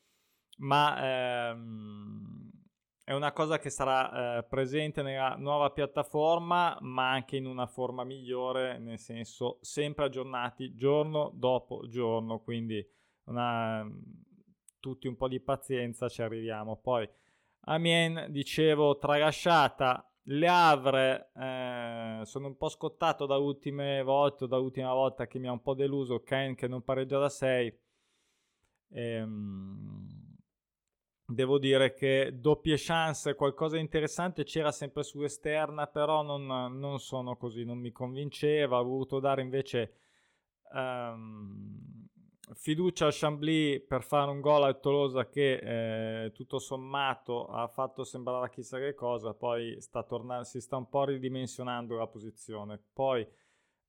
ma 0.58 1.50
ehm, 1.50 2.52
è 3.04 3.14
una 3.14 3.32
cosa 3.32 3.60
che 3.60 3.70
sarà 3.70 4.40
eh, 4.40 4.44
presente 4.44 5.04
nella 5.04 5.36
nuova 5.38 5.70
piattaforma, 5.70 6.78
ma 6.82 7.12
anche 7.12 7.38
in 7.38 7.46
una 7.46 7.68
forma 7.68 8.04
migliore, 8.04 8.80
nel 8.80 8.98
senso 8.98 9.60
sempre 9.62 10.06
aggiornati 10.06 10.74
giorno 10.74 11.32
dopo 11.36 11.88
giorno, 11.88 12.40
quindi 12.40 12.84
una 13.26 13.88
tutti 14.80 15.08
un 15.08 15.16
po' 15.16 15.28
di 15.28 15.40
pazienza, 15.40 16.10
ci 16.10 16.22
arriviamo. 16.22 16.78
Poi 16.78 17.08
Amien, 17.62 18.28
dicevo, 18.30 18.98
tralasciata. 18.98 20.02
Le 20.30 20.48
Havre, 20.48 21.32
eh, 21.36 22.22
sono 22.26 22.48
un 22.48 22.58
po' 22.58 22.68
scottato 22.70 23.26
da 23.26 23.38
ultime 23.38 24.04
volte, 24.04 24.48
dall'ultima 24.48 24.94
volta 24.94 25.26
che 25.26 25.40
mi 25.40 25.48
ha 25.48 25.52
un 25.54 25.62
po' 25.62 25.74
deluso. 25.74 26.22
Ken 26.22 26.56
che 26.56 26.68
non 26.68 26.84
pareggia 26.84 27.18
da 27.20 27.30
6. 27.30 27.80
Ehm, 28.90 30.36
devo 31.26 31.60
dire 31.60 31.94
che 31.94 32.32
doppie 32.40 32.76
chance, 32.78 33.36
qualcosa 33.36 33.76
di 33.76 33.82
interessante 33.82 34.44
c'era 34.44 34.72
sempre 34.72 35.04
su 35.04 35.22
esterna, 35.24 35.88
però 35.88 36.24
non, 36.24 36.46
non 36.78 37.00
sono 37.00 37.36
così, 37.38 37.64
non 37.64 37.78
mi 37.80 37.92
convinceva. 37.92 38.80
Ho 38.80 38.84
voluto 38.84 39.20
dare 39.20 39.42
invece 39.42 39.94
um, 40.74 42.07
fiducia 42.54 43.08
a 43.08 43.12
Chambly 43.12 43.80
per 43.80 44.04
fare 44.04 44.32
un 44.32 44.40
gol 44.40 44.64
a 44.64 44.74
Tolosa 44.74 45.28
che 45.28 46.26
eh, 46.26 46.32
tutto 46.32 46.60
sommato 46.60 47.48
ha 47.48 47.68
fatto 47.68 48.04
sembrare 48.04 48.50
chissà 48.50 48.80
che 48.80 48.94
cosa, 48.94 49.34
poi 49.34 49.80
sta 49.82 50.04
tornando, 50.04 50.46
si 50.46 50.62
sta 50.62 50.78
un 50.78 50.88
po' 50.88 51.06
ridimensionando 51.06 51.98
la 51.98 52.08
posizione. 52.08 52.82
Poi 52.94 53.28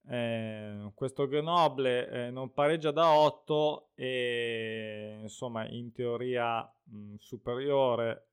eh, 0.08 0.90
questo 0.94 1.26
Grenoble 1.28 2.08
eh, 2.08 2.30
non 2.30 2.52
pareggia 2.52 2.90
da 2.90 3.12
8 3.12 3.90
e 3.94 5.18
insomma 5.22 5.68
in 5.68 5.92
teoria 5.92 6.60
mh, 6.84 7.16
superiore 7.18 8.26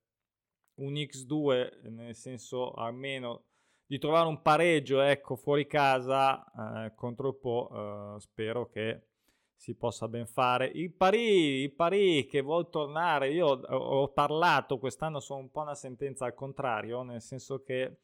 un 0.76 0.94
X2 0.94 1.90
nel 1.90 2.16
senso 2.16 2.72
almeno 2.72 3.44
di 3.86 3.98
trovare 4.00 4.28
un 4.28 4.42
pareggio 4.42 5.02
ecco 5.02 5.36
fuori 5.36 5.68
casa 5.68 6.86
eh, 6.86 6.96
contro 6.96 7.34
Po 7.34 8.18
spero 8.20 8.68
che 8.68 9.08
si 9.56 9.76
possa 9.76 10.08
ben 10.08 10.28
fare. 10.28 10.68
Il 10.68 10.94
Parì, 10.94 11.62
il 11.62 11.74
Parì 11.74 12.26
che 12.26 12.42
vuol 12.42 12.70
tornare, 12.70 13.30
io 13.32 13.48
ho 13.48 14.08
parlato 14.10 14.78
quest'anno, 14.78 15.20
sono 15.20 15.40
un 15.40 15.50
po' 15.50 15.62
una 15.62 15.76
sentenza 15.76 16.26
al 16.26 16.34
contrario, 16.34 17.02
nel 17.04 17.22
senso 17.22 17.62
che 17.64 17.98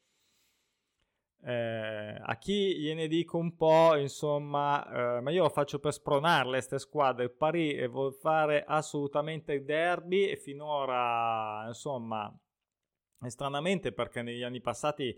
eh, 1.44 2.16
a 2.20 2.36
chi 2.38 2.78
gliene 2.78 3.08
dico 3.08 3.36
un 3.36 3.56
po', 3.56 3.96
insomma, 3.96 5.16
eh, 5.16 5.20
ma 5.20 5.30
io 5.30 5.42
lo 5.42 5.48
faccio 5.48 5.78
per 5.80 5.92
spronarle 5.92 6.52
queste 6.52 6.78
squadre. 6.78 7.24
Il 7.24 7.32
Parì 7.32 7.86
vuol 7.88 8.14
fare 8.14 8.64
assolutamente 8.64 9.52
il 9.52 9.64
derby 9.64 10.28
e 10.28 10.36
finora, 10.36 11.64
insomma, 11.66 12.32
stranamente 13.26 13.92
perché 13.92 14.22
negli 14.22 14.42
anni 14.42 14.60
passati 14.60 15.16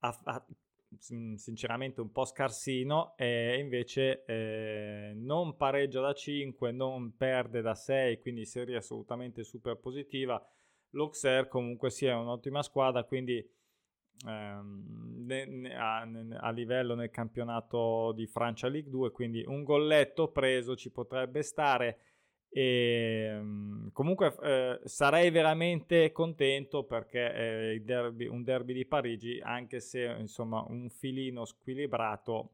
ha, 0.00 0.20
ha, 0.24 0.46
sinceramente 0.98 2.00
un 2.00 2.10
po' 2.10 2.24
scarsino 2.24 3.16
e 3.16 3.58
invece 3.58 4.24
eh, 4.24 5.12
non 5.14 5.56
pareggia 5.56 6.00
da 6.00 6.12
5, 6.12 6.72
non 6.72 7.16
perde 7.16 7.60
da 7.60 7.74
6, 7.74 8.20
quindi 8.20 8.44
serie 8.44 8.76
assolutamente 8.76 9.44
super 9.44 9.76
positiva. 9.76 10.40
L'Auxerre 10.90 11.48
comunque 11.48 11.90
sia 11.90 12.14
sì, 12.14 12.20
un'ottima 12.20 12.62
squadra, 12.62 13.04
quindi 13.04 13.44
ehm, 14.26 15.68
a, 15.76 16.08
a, 16.40 16.50
livello 16.50 16.94
nel 16.94 17.10
campionato 17.10 18.12
di 18.12 18.26
Francia 18.26 18.68
League 18.68 18.90
2, 18.90 19.10
quindi 19.10 19.44
un 19.46 19.62
golletto 19.62 20.28
preso 20.28 20.76
ci 20.76 20.90
potrebbe 20.90 21.42
stare 21.42 22.15
e 22.56 23.32
ehm, 23.34 23.90
comunque 23.92 24.34
eh, 24.42 24.80
sarei 24.84 25.28
veramente 25.28 26.10
contento 26.10 26.84
perché 26.84 27.34
eh, 27.74 27.82
derby, 27.84 28.24
un 28.28 28.42
derby 28.42 28.72
di 28.72 28.86
Parigi, 28.86 29.38
anche 29.42 29.78
se 29.78 30.16
insomma 30.18 30.64
un 30.66 30.88
filino 30.88 31.44
squilibrato, 31.44 32.52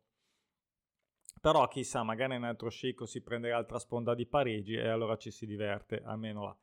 però 1.40 1.68
chissà, 1.68 2.02
magari 2.02 2.34
un 2.34 2.42
altro 2.42 2.68
scicco 2.68 3.06
si 3.06 3.22
prende 3.22 3.50
l'altra 3.50 3.78
sponda 3.78 4.12
di 4.16 4.26
Parigi 4.26 4.74
e 4.74 4.88
allora 4.88 5.16
ci 5.16 5.30
si 5.30 5.46
diverte, 5.46 6.02
almeno 6.04 6.46
là. 6.46 6.56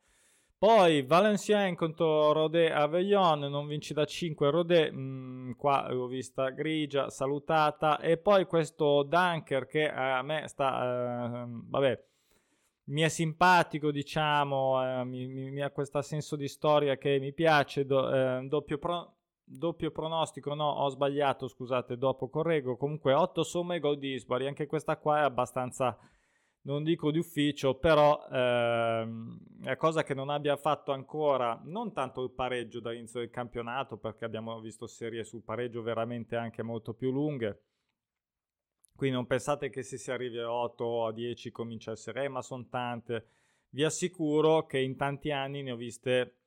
Poi 0.58 1.00
Valenciennes 1.00 1.78
contro 1.78 2.32
Rodé 2.32 2.70
Avellon, 2.70 3.38
non 3.38 3.66
vince 3.66 3.94
da 3.94 4.04
5 4.04 4.50
Rodé, 4.50 4.92
mm, 4.92 5.52
qua 5.52 5.90
l'ho 5.90 6.06
vista 6.06 6.50
grigia, 6.50 7.08
salutata. 7.08 7.98
E 8.00 8.18
poi 8.18 8.44
questo 8.44 9.02
Dunker 9.02 9.64
che 9.64 9.88
a 9.90 10.20
me 10.20 10.46
sta, 10.48 11.44
eh, 11.44 11.46
vabbè, 11.48 12.04
mi 12.90 13.02
è 13.02 13.08
simpatico, 13.08 13.90
diciamo, 13.90 15.00
eh, 15.00 15.04
mi, 15.04 15.26
mi, 15.26 15.62
ha 15.62 15.70
questo 15.70 16.00
senso 16.02 16.36
di 16.36 16.48
storia 16.48 16.96
che 16.96 17.18
mi 17.18 17.32
piace, 17.32 17.86
do, 17.86 18.12
eh, 18.12 18.46
doppio, 18.48 18.78
pro, 18.78 19.14
doppio, 19.44 19.90
pronostico, 19.90 20.54
no, 20.54 20.68
ho 20.68 20.88
sbagliato, 20.88 21.46
scusate, 21.46 21.96
dopo 21.96 22.28
correggo, 22.28 22.76
comunque 22.76 23.12
8 23.12 23.42
somme 23.44 23.78
gol 23.78 23.98
di 23.98 24.14
Isbari, 24.14 24.46
anche 24.46 24.66
questa 24.66 24.96
qua 24.96 25.18
è 25.20 25.22
abbastanza, 25.22 25.96
non 26.62 26.82
dico 26.82 27.12
di 27.12 27.18
ufficio, 27.18 27.76
però 27.76 28.26
ehm, 28.28 29.38
è 29.62 29.76
cosa 29.76 30.02
che 30.02 30.14
non 30.14 30.28
abbia 30.28 30.56
fatto 30.56 30.90
ancora, 30.90 31.60
non 31.64 31.92
tanto 31.92 32.24
il 32.24 32.30
pareggio 32.32 32.80
dall'inizio 32.80 33.20
del 33.20 33.30
campionato, 33.30 33.98
perché 33.98 34.24
abbiamo 34.24 34.58
visto 34.60 34.88
serie 34.88 35.22
sul 35.22 35.42
pareggio 35.44 35.82
veramente 35.82 36.34
anche 36.34 36.62
molto 36.64 36.92
più 36.94 37.12
lunghe, 37.12 37.62
quindi 39.00 39.16
non 39.16 39.26
pensate 39.26 39.70
che 39.70 39.82
se 39.82 39.96
si 39.96 40.10
arrivi 40.10 40.36
a 40.40 40.52
8 40.52 40.84
o 40.84 41.06
a 41.06 41.12
10 41.12 41.50
comincia 41.50 41.88
a 41.88 41.94
essere, 41.94 42.24
eh, 42.24 42.28
ma 42.28 42.42
sono 42.42 42.66
tante. 42.68 43.28
Vi 43.70 43.82
assicuro 43.82 44.66
che 44.66 44.78
in 44.78 44.94
tanti 44.94 45.30
anni 45.30 45.62
ne 45.62 45.70
ho 45.70 45.76
viste 45.76 46.40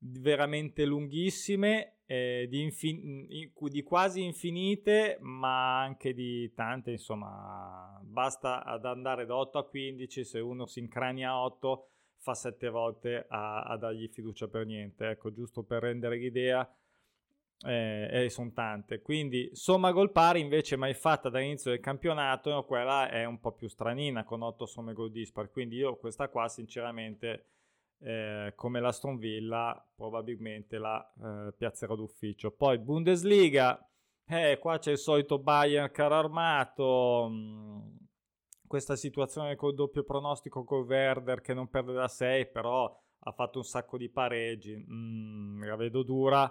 veramente 0.00 0.84
lunghissime, 0.84 2.00
eh, 2.04 2.46
di, 2.50 2.60
infin- 2.60 3.26
di, 3.26 3.82
quasi 3.82 4.22
infinite, 4.22 5.16
ma 5.22 5.80
anche 5.80 6.12
di 6.12 6.52
tante, 6.52 6.90
insomma, 6.90 7.98
basta 8.02 8.62
ad 8.62 8.84
andare 8.84 9.24
da 9.24 9.36
8 9.36 9.56
a 9.56 9.66
15, 9.66 10.22
se 10.22 10.38
uno 10.38 10.66
si 10.66 10.80
incrania 10.80 11.30
a 11.30 11.44
8 11.44 11.86
fa 12.18 12.34
7 12.34 12.68
volte 12.68 13.24
a, 13.26 13.62
a 13.62 13.78
dargli 13.78 14.06
fiducia 14.06 14.48
per 14.48 14.66
niente, 14.66 15.08
ecco, 15.08 15.32
giusto 15.32 15.62
per 15.62 15.80
rendere 15.80 16.18
l'idea 16.18 16.70
eh, 17.66 18.08
e 18.10 18.30
sono 18.30 18.52
tante. 18.52 19.02
Quindi 19.02 19.50
somma 19.52 19.92
gol 19.92 20.12
pari 20.12 20.40
invece 20.40 20.76
mai 20.76 20.94
fatta 20.94 21.28
dall'inizio 21.28 21.70
del 21.70 21.80
campionato, 21.80 22.64
quella 22.64 23.08
è 23.10 23.24
un 23.24 23.38
po' 23.40 23.52
più 23.52 23.68
stranina 23.68 24.24
con 24.24 24.42
8 24.42 24.66
somme 24.66 24.92
gol 24.92 25.10
dispar. 25.10 25.50
Quindi 25.50 25.76
io 25.76 25.96
questa 25.96 26.28
qua 26.28 26.48
sinceramente 26.48 27.46
eh, 28.00 28.52
come 28.56 28.80
la 28.80 28.94
Villa 29.18 29.86
probabilmente 29.94 30.78
la 30.78 31.12
eh, 31.22 31.52
piazzerò 31.52 31.96
d'ufficio. 31.96 32.50
Poi 32.52 32.78
Bundesliga, 32.78 33.86
eh, 34.26 34.58
qua 34.58 34.78
c'è 34.78 34.92
il 34.92 34.98
solito 34.98 35.38
Bayern 35.38 35.90
caro 35.90 36.14
armato. 36.14 37.28
Mh, 37.28 37.34
mm, 37.34 37.96
questa 38.66 38.94
situazione 38.94 39.56
col 39.56 39.74
doppio 39.74 40.04
pronostico 40.04 40.62
con 40.64 40.82
Werder 40.82 41.40
che 41.40 41.54
non 41.54 41.68
perde 41.68 41.92
da 41.92 42.06
6, 42.06 42.50
però 42.50 42.98
ha 43.22 43.32
fatto 43.32 43.58
un 43.58 43.64
sacco 43.64 43.98
di 43.98 44.08
pareggi. 44.08 44.76
Mm, 44.76 45.64
la 45.64 45.76
vedo 45.76 46.02
dura 46.02 46.50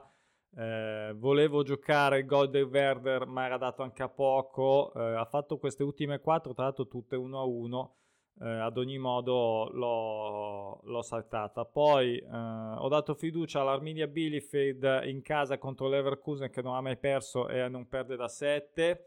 eh, 0.56 1.14
volevo 1.16 1.64
giocare 1.64 2.20
il 2.20 2.26
Golden 2.26 2.68
Werder, 2.70 3.26
ma 3.26 3.46
era 3.46 3.58
dato 3.58 3.84
anche 3.84 4.04
a 4.04 4.10
poco. 4.10 4.92
Eh, 4.94 5.16
ha 5.16 5.26
fatto 5.26 5.58
queste 5.58 5.84
ultime 5.84 6.20
quattro, 6.20 6.54
tra 6.54 6.64
l'altro 6.64 6.88
tutte 6.88 7.16
1 7.16 7.40
a 7.40 7.44
1. 7.44 7.96
Eh, 8.42 8.48
ad 8.48 8.78
ogni 8.78 8.98
modo 8.98 9.70
l'ho, 9.72 10.80
l'ho 10.84 11.02
saltata. 11.02 11.66
Poi 11.66 12.18
eh, 12.18 12.28
ho 12.28 12.88
dato 12.88 13.14
fiducia 13.14 13.62
all'Arminia 13.62 14.08
Bielefeld 14.08 15.02
in 15.06 15.22
casa 15.22 15.58
contro 15.58 15.88
l'Everkusen 15.88 16.50
che 16.50 16.62
non 16.62 16.76
ha 16.76 16.82
mai 16.82 16.98
perso 16.98 17.48
e 17.48 17.68
non 17.68 17.88
perde 17.88 18.16
da 18.16 18.28
7. 18.28 19.06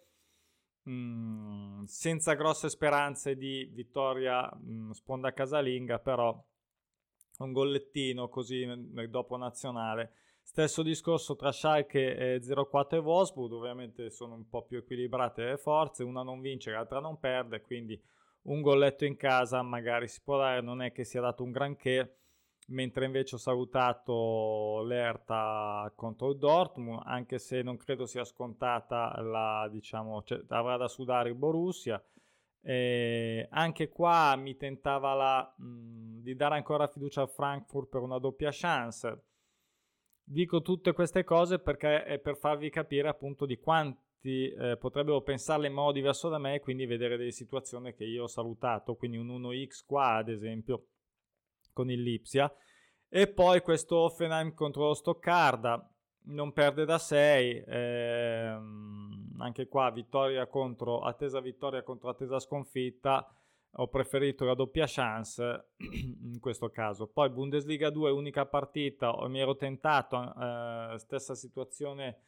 Mm, 0.89 1.85
senza 1.85 2.35
grosse 2.35 2.69
speranze 2.69 3.37
di 3.37 3.71
vittoria 3.73 4.51
mm, 4.55 4.91
sponda 4.91 5.33
casalinga, 5.33 5.99
però 6.01 6.45
un 7.39 7.53
gollettino 7.53 8.29
così 8.29 8.67
dopo 9.09 9.37
nazionale 9.37 10.22
Stesso 10.43 10.83
discorso 10.83 11.35
tra 11.35 11.51
Schalke 11.51 12.41
04 12.41 12.99
e 12.99 13.01
Wolfsburg, 13.01 13.53
ovviamente 13.53 14.11
sono 14.11 14.35
un 14.35 14.49
po' 14.49 14.65
più 14.65 14.79
equilibrate 14.79 15.45
le 15.45 15.57
forze, 15.57 16.05
una 16.05 16.23
non 16.23 16.41
vince, 16.41 16.73
l'altra 16.73 17.01
non 17.01 17.19
perde, 17.19 17.63
quindi 17.63 17.99
un 18.43 18.61
golletto 18.61 19.05
in 19.05 19.17
casa 19.17 19.63
magari 19.63 20.09
si 20.09 20.21
può 20.23 20.37
dare, 20.39 20.61
non 20.61 20.83
è 20.83 20.93
che 20.93 21.05
sia 21.05 21.21
dato 21.21 21.43
un 21.43 21.53
granché, 21.53 22.17
mentre 22.69 23.07
invece 23.07 23.37
ho 23.37 23.39
salutato 23.39 24.83
l'Erta 24.85 25.91
contro 25.95 26.31
il 26.31 26.39
Dortmund, 26.39 27.01
anche 27.05 27.39
se 27.39 27.63
non 27.63 27.77
credo 27.77 28.05
sia 28.05 28.25
scontata 28.25 29.19
la, 29.23 29.69
diciamo, 29.71 30.23
cioè, 30.23 30.43
avrà 30.49 30.77
da 30.77 30.89
sudare 30.89 31.31
il 31.31 31.35
Borussia. 31.35 32.03
E 32.65 33.49
anche 33.51 33.89
qua 33.89 34.37
mi 34.37 34.57
tentava 34.57 35.15
la, 35.15 35.55
mh, 35.57 36.21
di 36.23 36.37
dare 36.37 36.57
ancora 36.57 36.87
fiducia 36.87 37.23
a 37.23 37.27
Frankfurt 37.27 37.89
per 37.89 38.03
una 38.03 38.19
doppia 38.19 38.51
chance 38.53 39.25
Dico 40.33 40.63
tutte 40.63 40.95
queste 40.95 41.25
cose 41.25 41.59
perché 41.59 42.05
è 42.05 42.19
per 42.19 42.39
farvi 42.39 42.71
capire 42.71 43.07
appunto 43.07 43.45
di 43.45 43.59
quanti 43.59 44.49
eh, 44.49 44.79
potrebbero 44.79 45.21
pensarle 45.21 45.67
in 45.67 45.75
modo 45.75 45.93
diverso 45.93 46.31
da 46.31 46.39
me 46.39 46.55
e 46.55 46.61
quindi 46.61 46.87
vedere 46.87 47.19
delle 47.19 47.33
situazioni 47.33 47.93
che 47.93 48.05
io 48.05 48.23
ho 48.23 48.27
salutato, 48.27 48.95
quindi 48.95 49.19
un 49.19 49.29
1x 49.29 49.85
qua 49.85 50.15
ad 50.15 50.31
esempio 50.31 50.87
con 51.75 51.91
il 51.91 52.01
Lipsia. 52.01 52.51
E 53.11 53.29
poi 53.29 53.61
questo 53.61 53.97
Offenheim 53.99 54.55
contro 54.55 54.87
lo 54.87 54.95
Stoccarda 54.95 55.87
non 56.29 56.55
perde 56.55 56.87
da 56.87 56.97
6 56.97 57.65
ehm, 57.67 59.35
anche 59.37 59.69
qua 59.69 59.91
vittoria 59.91 60.47
contro 60.47 61.01
attesa 61.01 61.41
vittoria 61.41 61.83
contro 61.83 62.09
attesa 62.09 62.39
sconfitta 62.39 63.29
ho 63.77 63.89
preferito 63.89 64.45
la 64.45 64.55
doppia 64.55 64.85
chance 64.87 65.71
in 66.23 66.39
questo 66.41 66.71
caso. 66.71 67.07
Poi 67.07 67.31
Bundesliga 67.31 67.91
2, 67.91 68.11
unica 68.11 68.45
partita, 68.47 69.15
mi 69.29 69.41
ero 69.41 69.57
tentato, 69.57 70.35
eh, 70.35 70.99
stessa 70.99 71.35
situazione, 71.35 72.19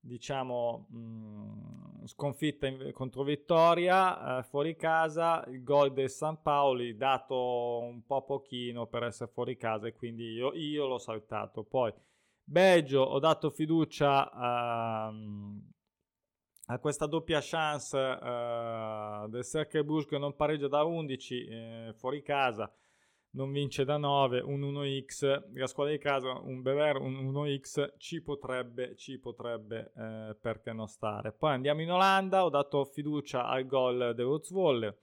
diciamo, 0.00 0.86
mh, 0.88 0.98
mm, 0.98 2.04
sconfitta 2.06 2.66
in, 2.66 2.90
contro 2.92 3.22
Vittoria, 3.22 4.38
eh, 4.38 4.42
fuori 4.42 4.74
casa, 4.74 5.44
il 5.48 5.62
gol 5.62 5.92
del 5.92 6.10
San 6.10 6.42
Paoli 6.42 6.96
dato 6.96 7.80
un 7.82 8.04
po' 8.04 8.24
pochino 8.24 8.86
per 8.86 9.04
essere 9.04 9.30
fuori 9.32 9.56
casa 9.56 9.86
e 9.86 9.92
quindi 9.92 10.32
io, 10.32 10.52
io 10.54 10.86
l'ho 10.86 10.98
saltato. 10.98 11.62
Poi 11.62 11.92
Belgio, 12.42 13.02
ho 13.02 13.20
dato 13.20 13.50
fiducia 13.50 14.28
a... 14.32 15.12
Ha 16.70 16.78
questa 16.78 17.06
doppia 17.06 17.40
chance 17.42 17.96
uh, 17.98 19.28
del 19.28 19.42
Cercle 19.42 19.82
Bruges 19.82 20.06
che 20.06 20.18
non 20.18 20.36
pareggia 20.36 20.68
da 20.68 20.84
11 20.84 21.44
eh, 21.44 21.94
fuori 21.96 22.22
casa, 22.22 22.72
non 23.30 23.50
vince 23.50 23.84
da 23.84 23.96
9, 23.96 24.38
un 24.38 24.60
1x, 24.60 25.50
la 25.52 25.66
squadra 25.66 25.92
di 25.92 25.98
casa 25.98 26.30
un 26.30 26.62
Bever, 26.62 26.98
un 26.98 27.32
1x 27.32 27.94
ci 27.98 28.22
potrebbe, 28.22 28.94
ci 28.94 29.18
potrebbe 29.18 29.90
eh, 29.96 30.36
perché 30.40 30.72
non 30.72 30.86
stare. 30.86 31.32
Poi 31.32 31.50
andiamo 31.54 31.82
in 31.82 31.90
Olanda, 31.90 32.44
ho 32.44 32.50
dato 32.50 32.84
fiducia 32.84 33.48
al 33.48 33.66
gol 33.66 34.12
dell'Ozwolle, 34.14 34.98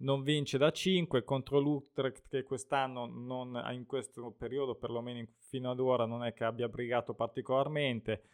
non 0.00 0.20
vince 0.20 0.58
da 0.58 0.70
5 0.70 1.24
contro 1.24 1.58
l'Utrecht 1.58 2.28
che 2.28 2.42
quest'anno 2.42 3.06
non, 3.06 3.58
in 3.72 3.86
questo 3.86 4.30
periodo 4.36 4.74
perlomeno 4.74 5.26
fino 5.38 5.70
ad 5.70 5.80
ora 5.80 6.04
non 6.04 6.22
è 6.22 6.34
che 6.34 6.44
abbia 6.44 6.68
brigato 6.68 7.14
particolarmente 7.14 8.24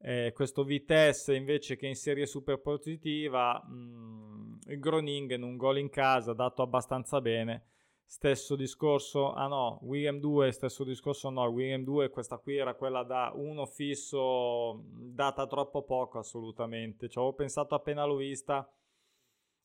eh, 0.00 0.32
questo 0.34 0.62
Vitesse 0.64 1.34
invece 1.34 1.76
che 1.76 1.86
in 1.86 1.96
serie 1.96 2.26
super 2.26 2.60
positiva, 2.60 3.62
mh, 3.66 3.72
mm, 3.72 4.78
Groningen 4.78 5.42
un 5.42 5.56
gol 5.56 5.78
in 5.78 5.88
casa 5.88 6.32
dato 6.32 6.62
abbastanza 6.62 7.20
bene. 7.20 7.64
Stesso 8.04 8.56
discorso, 8.56 9.32
ah 9.34 9.48
no, 9.48 9.80
William 9.82 10.18
2, 10.18 10.50
stesso 10.52 10.82
discorso 10.84 11.28
no, 11.28 11.44
William 11.48 11.82
2 11.84 12.08
questa 12.08 12.38
qui 12.38 12.56
era 12.56 12.74
quella 12.74 13.02
da 13.02 13.32
uno 13.34 13.66
fisso, 13.66 14.82
data 14.92 15.46
troppo 15.46 15.82
poco 15.82 16.18
assolutamente, 16.18 17.08
ci 17.10 17.18
avevo 17.18 17.34
pensato 17.34 17.74
appena 17.74 18.06
l'ho 18.06 18.16
vista, 18.16 18.66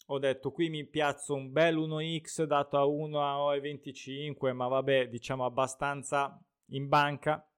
ho 0.07 0.19
detto 0.19 0.51
qui 0.51 0.69
mi 0.69 0.85
piazzo 0.85 1.35
un 1.35 1.53
bel 1.53 1.77
1x 1.77 2.43
dato 2.43 2.77
a 2.77 2.83
1,25 2.83 4.53
ma 4.53 4.67
vabbè 4.67 5.07
diciamo 5.07 5.45
abbastanza 5.45 6.37
in 6.71 6.89
banca 6.89 7.49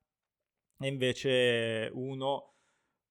e 0.77 0.87
invece 0.87 1.89
1 1.91 2.54
Mm, 2.54 2.54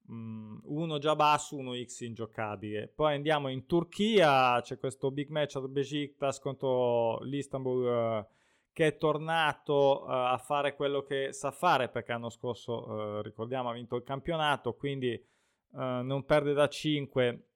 uno 0.06 0.98
già 0.98 1.16
basso, 1.16 1.56
uno 1.56 1.74
X 1.74 2.00
ingiocabile. 2.00 2.88
Poi 2.88 3.14
andiamo 3.14 3.48
in 3.48 3.66
Turchia, 3.66 4.60
c'è 4.60 4.78
questo 4.78 5.10
big 5.10 5.30
match 5.30 5.56
ad 5.56 5.68
Besiktas 5.68 6.38
contro 6.40 7.20
l'Istanbul 7.22 7.84
uh, 7.84 8.26
che 8.72 8.86
è 8.86 8.96
tornato 8.96 10.02
uh, 10.02 10.10
a 10.10 10.38
fare 10.38 10.74
quello 10.74 11.02
che 11.02 11.32
sa 11.32 11.50
fare 11.50 11.88
perché 11.88 12.12
l'anno 12.12 12.28
scorso, 12.28 12.86
uh, 12.86 13.20
ricordiamo, 13.22 13.70
ha 13.70 13.74
vinto 13.74 13.96
il 13.96 14.02
campionato, 14.02 14.74
quindi 14.74 15.32
non 15.76 16.24
perde 16.24 16.52
da 16.52 16.68
5. 16.68 17.46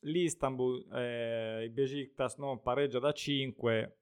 L'Istanbul, 0.00 0.86
eh, 0.92 1.64
il 1.64 1.70
Besiktas 1.70 2.36
non 2.36 2.60
pareggia 2.60 2.98
da 2.98 3.10
5, 3.10 3.96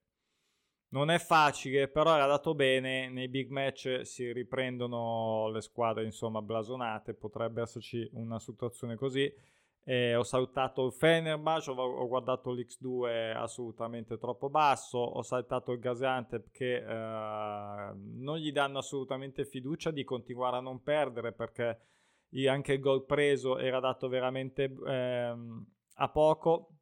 non 0.89 1.09
è 1.09 1.19
facile, 1.19 1.87
però 1.87 2.15
era 2.15 2.25
dato 2.27 2.55
bene. 2.55 3.09
Nei 3.09 3.27
big 3.27 3.49
match 3.49 4.01
si 4.03 4.31
riprendono 4.31 5.49
le 5.49 5.61
squadre, 5.61 6.05
insomma, 6.05 6.41
blasonate. 6.41 7.13
Potrebbe 7.13 7.61
esserci 7.61 8.07
una 8.13 8.39
situazione 8.39 8.95
così. 8.95 9.31
Eh, 9.89 10.15
ho 10.15 10.23
saltato 10.23 10.85
il 10.85 10.91
Fenerbahce, 10.91 11.71
ho, 11.71 12.07
guardato 12.07 12.51
l'X2 12.51 13.33
assolutamente 13.33 14.17
troppo 14.17 14.49
basso, 14.49 14.97
ho 14.97 15.21
saltato 15.21 15.71
il 15.71 15.79
Gaziantep 15.79 16.51
che 16.51 16.75
eh, 16.75 17.93
non 17.93 18.35
gli 18.37 18.51
danno 18.51 18.79
assolutamente 18.79 19.45
fiducia 19.45 19.91
di 19.91 20.03
continuare 20.03 20.57
a 20.57 20.59
non 20.59 20.83
perdere 20.83 21.31
perché 21.31 21.79
anche 22.49 22.73
il 22.73 22.79
gol 22.81 23.05
preso 23.05 23.57
era 23.57 23.79
dato 23.79 24.09
veramente 24.09 24.75
eh, 24.85 25.33
a 25.93 26.09
poco 26.09 26.76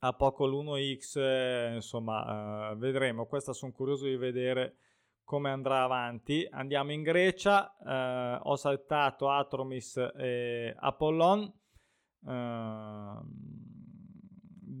a 0.00 0.12
poco 0.12 0.46
l'1x, 0.46 1.18
eh, 1.18 1.74
insomma, 1.76 2.70
eh, 2.70 2.76
vedremo. 2.76 3.26
Questa 3.26 3.52
sono 3.52 3.72
curioso 3.72 4.04
di 4.06 4.16
vedere 4.16 4.76
come 5.24 5.50
andrà 5.50 5.82
avanti. 5.82 6.46
Andiamo 6.50 6.92
in 6.92 7.02
Grecia, 7.02 7.76
eh, 7.76 8.40
ho 8.42 8.56
saltato 8.56 9.30
Atromis 9.30 9.96
e 10.16 10.74
Apollon. 10.78 11.52
Uh, 12.20 12.30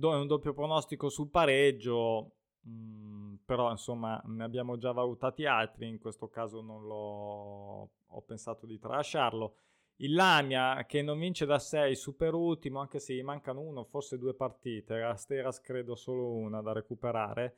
un 0.00 0.26
doppio 0.26 0.52
pronostico 0.52 1.08
sul 1.08 1.30
pareggio, 1.30 2.36
mm, 2.68 3.34
però 3.44 3.70
insomma 3.70 4.20
ne 4.26 4.44
abbiamo 4.44 4.76
già 4.76 4.92
valutati 4.92 5.46
altri, 5.46 5.88
in 5.88 5.98
questo 5.98 6.28
caso 6.28 6.60
non 6.60 6.84
l'ho 6.84 7.90
ho 8.10 8.22
pensato 8.22 8.66
di 8.66 8.78
tralasciarlo. 8.78 9.54
Il 10.00 10.14
Lamia 10.14 10.84
che 10.86 11.02
non 11.02 11.18
vince 11.18 11.44
da 11.46 11.58
6, 11.58 11.96
super 11.96 12.34
ultimo, 12.34 12.80
anche 12.80 13.00
se 13.00 13.14
gli 13.14 13.22
mancano 13.22 13.60
uno, 13.60 13.84
forse 13.84 14.18
due 14.18 14.34
partite, 14.34 15.02
Asteras 15.02 15.60
credo 15.60 15.96
solo 15.96 16.34
una 16.34 16.60
da 16.60 16.72
recuperare. 16.72 17.56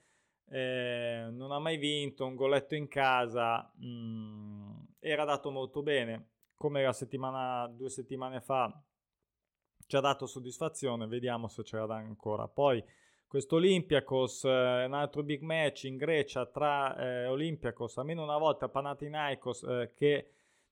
Eh, 0.49 1.29
non 1.31 1.53
ha 1.53 1.59
mai 1.59 1.77
vinto, 1.77 2.27
un 2.27 2.35
goletto 2.35 2.75
in 2.75 2.89
casa, 2.89 3.71
mh, 3.77 3.87
mm, 3.87 4.77
era 5.01 5.25
dato 5.25 5.51
molto 5.51 5.83
bene, 5.83 6.29
come 6.55 6.83
la 6.83 6.93
settimana, 6.93 7.69
due 7.69 7.91
settimane 7.91 8.41
fa 8.41 8.83
ci 9.91 9.97
ha 9.97 10.01
dato 10.01 10.27
soddisfazione, 10.27 11.09
vediamo 11.09 11.49
se 11.49 11.65
ce 11.65 11.77
la 11.77 11.87
dà 11.87 11.97
ancora. 11.97 12.47
Poi 12.47 12.83
questo 13.27 13.57
Olympiacos, 13.57 14.45
eh, 14.45 14.85
un 14.87 14.95
altro 14.95 15.25
big 15.25 15.43
match 15.43 15.83
in 15.85 15.97
Grecia 15.97 16.47
tra 16.47 16.97
eh, 16.97 17.27
Olympiacos, 17.27 17.99
almeno 17.99 18.23
una 18.23 18.39
volta 18.39 18.69
Panathinaikos 18.69 19.65
eh, 19.65 19.93
che 19.95 20.31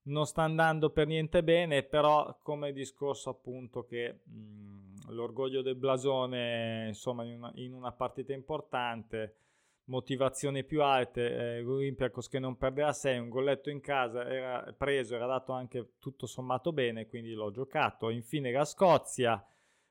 non 0.09 0.27
sta 0.27 0.42
andando 0.42 0.90
per 0.90 1.07
niente 1.07 1.42
bene, 1.42 1.83
però 1.83 2.38
come 2.42 2.73
discorso 2.73 3.31
appunto 3.31 3.85
che 3.85 4.21
mh, 4.25 5.12
l'orgoglio 5.12 5.62
del 5.62 5.77
blasone, 5.77 6.87
insomma, 6.88 7.25
in 7.25 7.37
una, 7.37 7.51
in 7.55 7.73
una 7.73 7.92
partita 7.92 8.33
importante, 8.33 9.37
motivazioni 9.85 10.64
più 10.64 10.83
alte, 10.83 11.57
eh, 11.57 11.61
l'Olympiacos 11.61 12.29
che 12.29 12.38
non 12.38 12.57
perde 12.57 12.83
a 12.83 12.92
6, 12.92 13.18
un 13.18 13.29
golletto 13.29 13.71
in 13.71 13.81
casa 13.81 14.27
era 14.29 14.75
preso, 14.77 15.14
era 15.14 15.27
dato 15.27 15.53
anche 15.53 15.92
tutto 15.99 16.27
sommato 16.27 16.73
bene, 16.73 17.07
quindi 17.07 17.33
l'ho 17.33 17.51
giocato. 17.51 18.11
Infine 18.11 18.51
la 18.51 18.64
Scozia, 18.64 19.44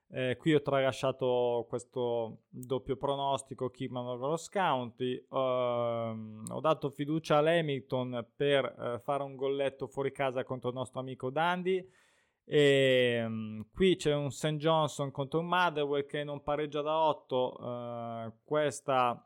eh, 0.10 0.38
qui 0.38 0.54
ho 0.54 0.62
tralasciato 0.62 1.66
questo 1.68 2.44
doppio 2.50 2.96
pronostico 2.96 3.70
Kidman 3.70 4.18
Cross 4.18 4.48
County. 4.50 5.26
Uh, 5.28 5.36
ho 5.36 6.60
dato 6.62 6.90
fiducia 6.90 7.38
all'Hamilton 7.38 8.26
per 8.36 8.64
uh, 8.78 9.00
fare 9.00 9.24
un 9.24 9.36
golletto 9.36 9.88
fuori 9.88 10.14
casa 10.14 10.46
contro 10.46 10.70
il 10.70 10.76
nostro 10.76 11.02
amico 11.02 11.30
Dandy. 11.30 11.86
E 12.46 13.24
um, 13.26 13.66
qui 13.74 13.98
c'è 13.98 14.14
un 14.14 14.32
St. 14.32 14.56
Johnson 14.56 15.12
contro 15.12 15.42
un 15.42 15.48
Motherwell 15.48 16.06
che 16.06 16.24
non 16.24 16.42
pareggia 16.42 16.82
da 16.82 16.98
8. 16.98 17.58
Uh, 17.60 18.34
questa 18.46 19.22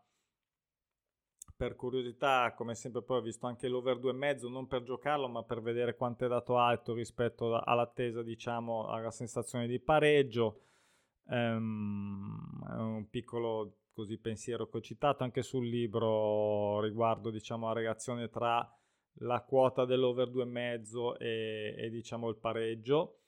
per 1.55 1.75
curiosità, 1.75 2.55
come 2.55 2.73
sempre 2.73 3.03
poi 3.03 3.19
ho 3.19 3.21
visto 3.21 3.45
anche 3.45 3.67
l'over 3.67 3.97
2,5, 3.97 4.49
non 4.49 4.65
per 4.65 4.81
giocarlo, 4.81 5.27
ma 5.27 5.43
per 5.43 5.61
vedere 5.61 5.95
quanto 5.95 6.25
è 6.25 6.27
dato 6.27 6.57
alto 6.57 6.95
rispetto 6.95 7.55
all'attesa, 7.55 8.23
diciamo, 8.23 8.87
alla 8.87 9.11
sensazione 9.11 9.67
di 9.67 9.79
pareggio. 9.79 10.61
Um, 11.31 12.61
un 12.67 13.09
piccolo 13.09 13.77
così 13.93 14.17
pensiero 14.17 14.67
che 14.67 14.77
ho 14.77 14.81
citato 14.81 15.23
anche 15.23 15.41
sul 15.43 15.65
libro 15.65 16.81
riguardo 16.81 17.29
diciamo 17.29 17.67
la 17.67 17.73
relazione 17.73 18.27
tra 18.29 18.69
la 19.19 19.41
quota 19.43 19.85
dell'over 19.85 20.29
2,5 20.29 21.17
e, 21.19 21.75
e 21.77 21.89
diciamo 21.89 22.27
il 22.27 22.35
pareggio. 22.35 23.19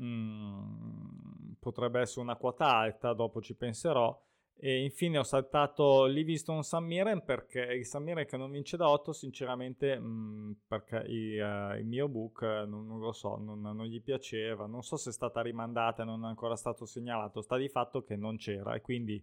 Mm, 0.00 1.52
potrebbe 1.58 2.00
essere 2.00 2.20
una 2.22 2.36
quota 2.36 2.74
alta 2.74 3.12
dopo 3.14 3.40
ci 3.40 3.54
penserò 3.54 4.18
e 4.56 4.82
infine 4.82 5.18
ho 5.18 5.24
saltato 5.24 6.04
Livingston 6.04 6.62
San 6.62 6.84
Miren 6.84 7.24
perché 7.24 7.60
il 7.60 7.84
San 7.84 8.04
Miren 8.04 8.26
che 8.26 8.36
non 8.36 8.50
vince 8.50 8.76
da 8.76 8.88
8, 8.88 9.12
sinceramente, 9.12 9.98
mh, 9.98 10.04
mm, 10.04 10.52
perché 10.68 11.04
il, 11.08 11.40
uh, 11.40 11.78
il, 11.78 11.86
mio 11.86 12.08
book 12.08 12.42
eh, 12.42 12.64
non, 12.66 12.86
non, 12.86 13.00
lo 13.00 13.12
so, 13.12 13.36
non, 13.36 13.60
non, 13.60 13.84
gli 13.86 14.00
piaceva. 14.00 14.66
Non 14.66 14.82
so 14.82 14.96
se 14.96 15.10
è 15.10 15.12
stata 15.12 15.40
rimandata 15.42 16.04
non 16.04 16.24
è 16.24 16.28
ancora 16.28 16.54
stato 16.54 16.84
segnalato. 16.84 17.40
Sta 17.40 17.56
di 17.56 17.68
fatto 17.68 18.04
che 18.04 18.16
non 18.16 18.36
c'era 18.36 18.74
e 18.74 18.80
quindi 18.80 19.22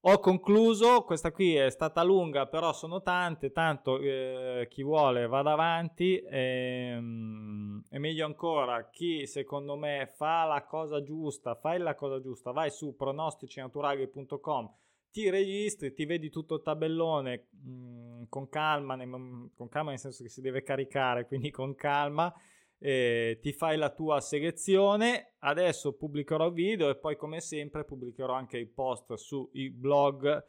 ho 0.00 0.20
concluso, 0.20 1.02
questa 1.02 1.32
qui 1.32 1.56
è 1.56 1.70
stata 1.70 2.04
lunga, 2.04 2.46
però 2.46 2.72
sono 2.72 3.02
tante, 3.02 3.50
tanto 3.50 3.98
eh, 3.98 4.68
chi 4.70 4.84
vuole 4.84 5.26
vada 5.26 5.52
avanti. 5.52 6.20
E, 6.20 6.94
um, 6.96 7.82
e, 7.90 7.98
meglio 7.98 8.24
ancora, 8.24 8.90
chi 8.90 9.26
secondo 9.26 9.76
me 9.76 10.12
fa 10.14 10.44
la 10.44 10.64
cosa 10.64 11.02
giusta, 11.02 11.56
fai 11.56 11.78
la 11.78 11.96
cosa 11.96 12.20
giusta, 12.20 12.52
vai 12.52 12.70
su 12.70 12.94
pronosticinaturali.com, 12.94 14.72
ti 15.10 15.30
registri, 15.30 15.92
ti 15.92 16.04
vedi 16.04 16.30
tutto 16.30 16.54
il 16.56 16.62
tabellone 16.62 17.48
mm, 17.66 18.22
con 18.28 18.48
calma, 18.48 18.94
ne, 18.94 19.08
con 19.54 19.68
calma 19.68 19.90
nel 19.90 19.98
senso 19.98 20.22
che 20.22 20.28
si 20.28 20.40
deve 20.40 20.62
caricare, 20.62 21.26
quindi 21.26 21.50
con 21.50 21.74
calma 21.74 22.32
eh, 22.78 23.38
ti 23.40 23.52
fai 23.52 23.76
la 23.76 23.90
tua 23.90 24.20
selezione. 24.20 25.34
Adesso 25.38 25.94
pubblicherò 25.94 26.50
video 26.50 26.88
e 26.90 26.96
poi, 26.96 27.16
come 27.16 27.40
sempre, 27.40 27.84
pubblicherò 27.84 28.32
anche 28.32 28.58
i 28.58 28.66
post 28.66 29.14
sui 29.14 29.70
blog. 29.70 30.46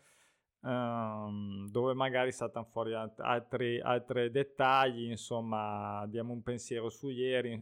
Um, 0.61 1.69
dove 1.69 1.93
magari 1.93 2.33
saltano 2.33 2.65
fuori 2.65 2.93
altri, 2.93 3.79
altri 3.79 4.29
dettagli, 4.29 5.09
insomma, 5.09 6.05
diamo 6.07 6.33
un 6.33 6.43
pensiero 6.43 6.89
su 6.89 7.07
ieri. 7.09 7.61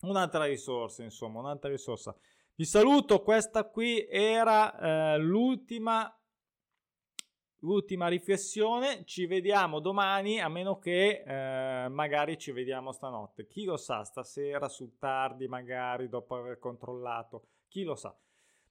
Un'altra 0.00 0.46
risorsa, 0.46 1.04
insomma, 1.04 1.38
un'altra 1.38 1.70
risorsa. 1.70 2.14
Vi 2.54 2.64
saluto, 2.64 3.22
questa 3.22 3.64
qui 3.64 4.04
era 4.10 5.14
eh, 5.14 5.18
l'ultima 5.18 6.12
ultima 7.62 8.08
riflessione, 8.08 9.04
ci 9.04 9.26
vediamo 9.26 9.80
domani 9.80 10.40
a 10.40 10.48
meno 10.48 10.78
che 10.78 11.22
eh, 11.26 11.88
magari 11.88 12.38
ci 12.38 12.52
vediamo 12.52 12.92
stanotte. 12.92 13.46
Chi 13.46 13.64
lo 13.64 13.76
sa, 13.76 14.04
stasera 14.04 14.68
sul 14.68 14.96
tardi 14.98 15.46
magari 15.46 16.08
dopo 16.08 16.36
aver 16.36 16.58
controllato, 16.58 17.46
chi 17.68 17.82
lo 17.82 17.94
sa. 17.94 18.14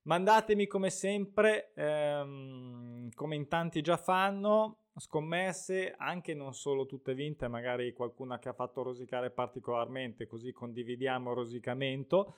Mandatemi 0.03 0.65
come 0.65 0.89
sempre, 0.89 1.73
ehm, 1.75 3.11
come 3.13 3.35
in 3.35 3.47
tanti 3.47 3.81
già 3.81 3.97
fanno, 3.97 4.77
scommesse, 4.95 5.93
anche 5.95 6.33
non 6.33 6.53
solo 6.53 6.85
tutte 6.85 7.13
vinte, 7.13 7.47
magari 7.47 7.93
qualcuna 7.93 8.39
che 8.39 8.49
ha 8.49 8.53
fatto 8.53 8.81
rosicare 8.81 9.29
particolarmente, 9.29 10.25
così 10.25 10.51
condividiamo 10.51 11.29
il 11.29 11.35
rosicamento. 11.35 12.37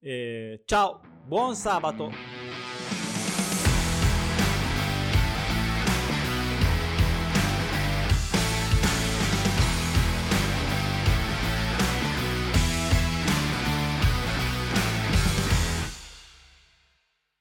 Eh, 0.00 0.62
ciao, 0.64 1.00
buon 1.24 1.54
sabato! 1.54 2.73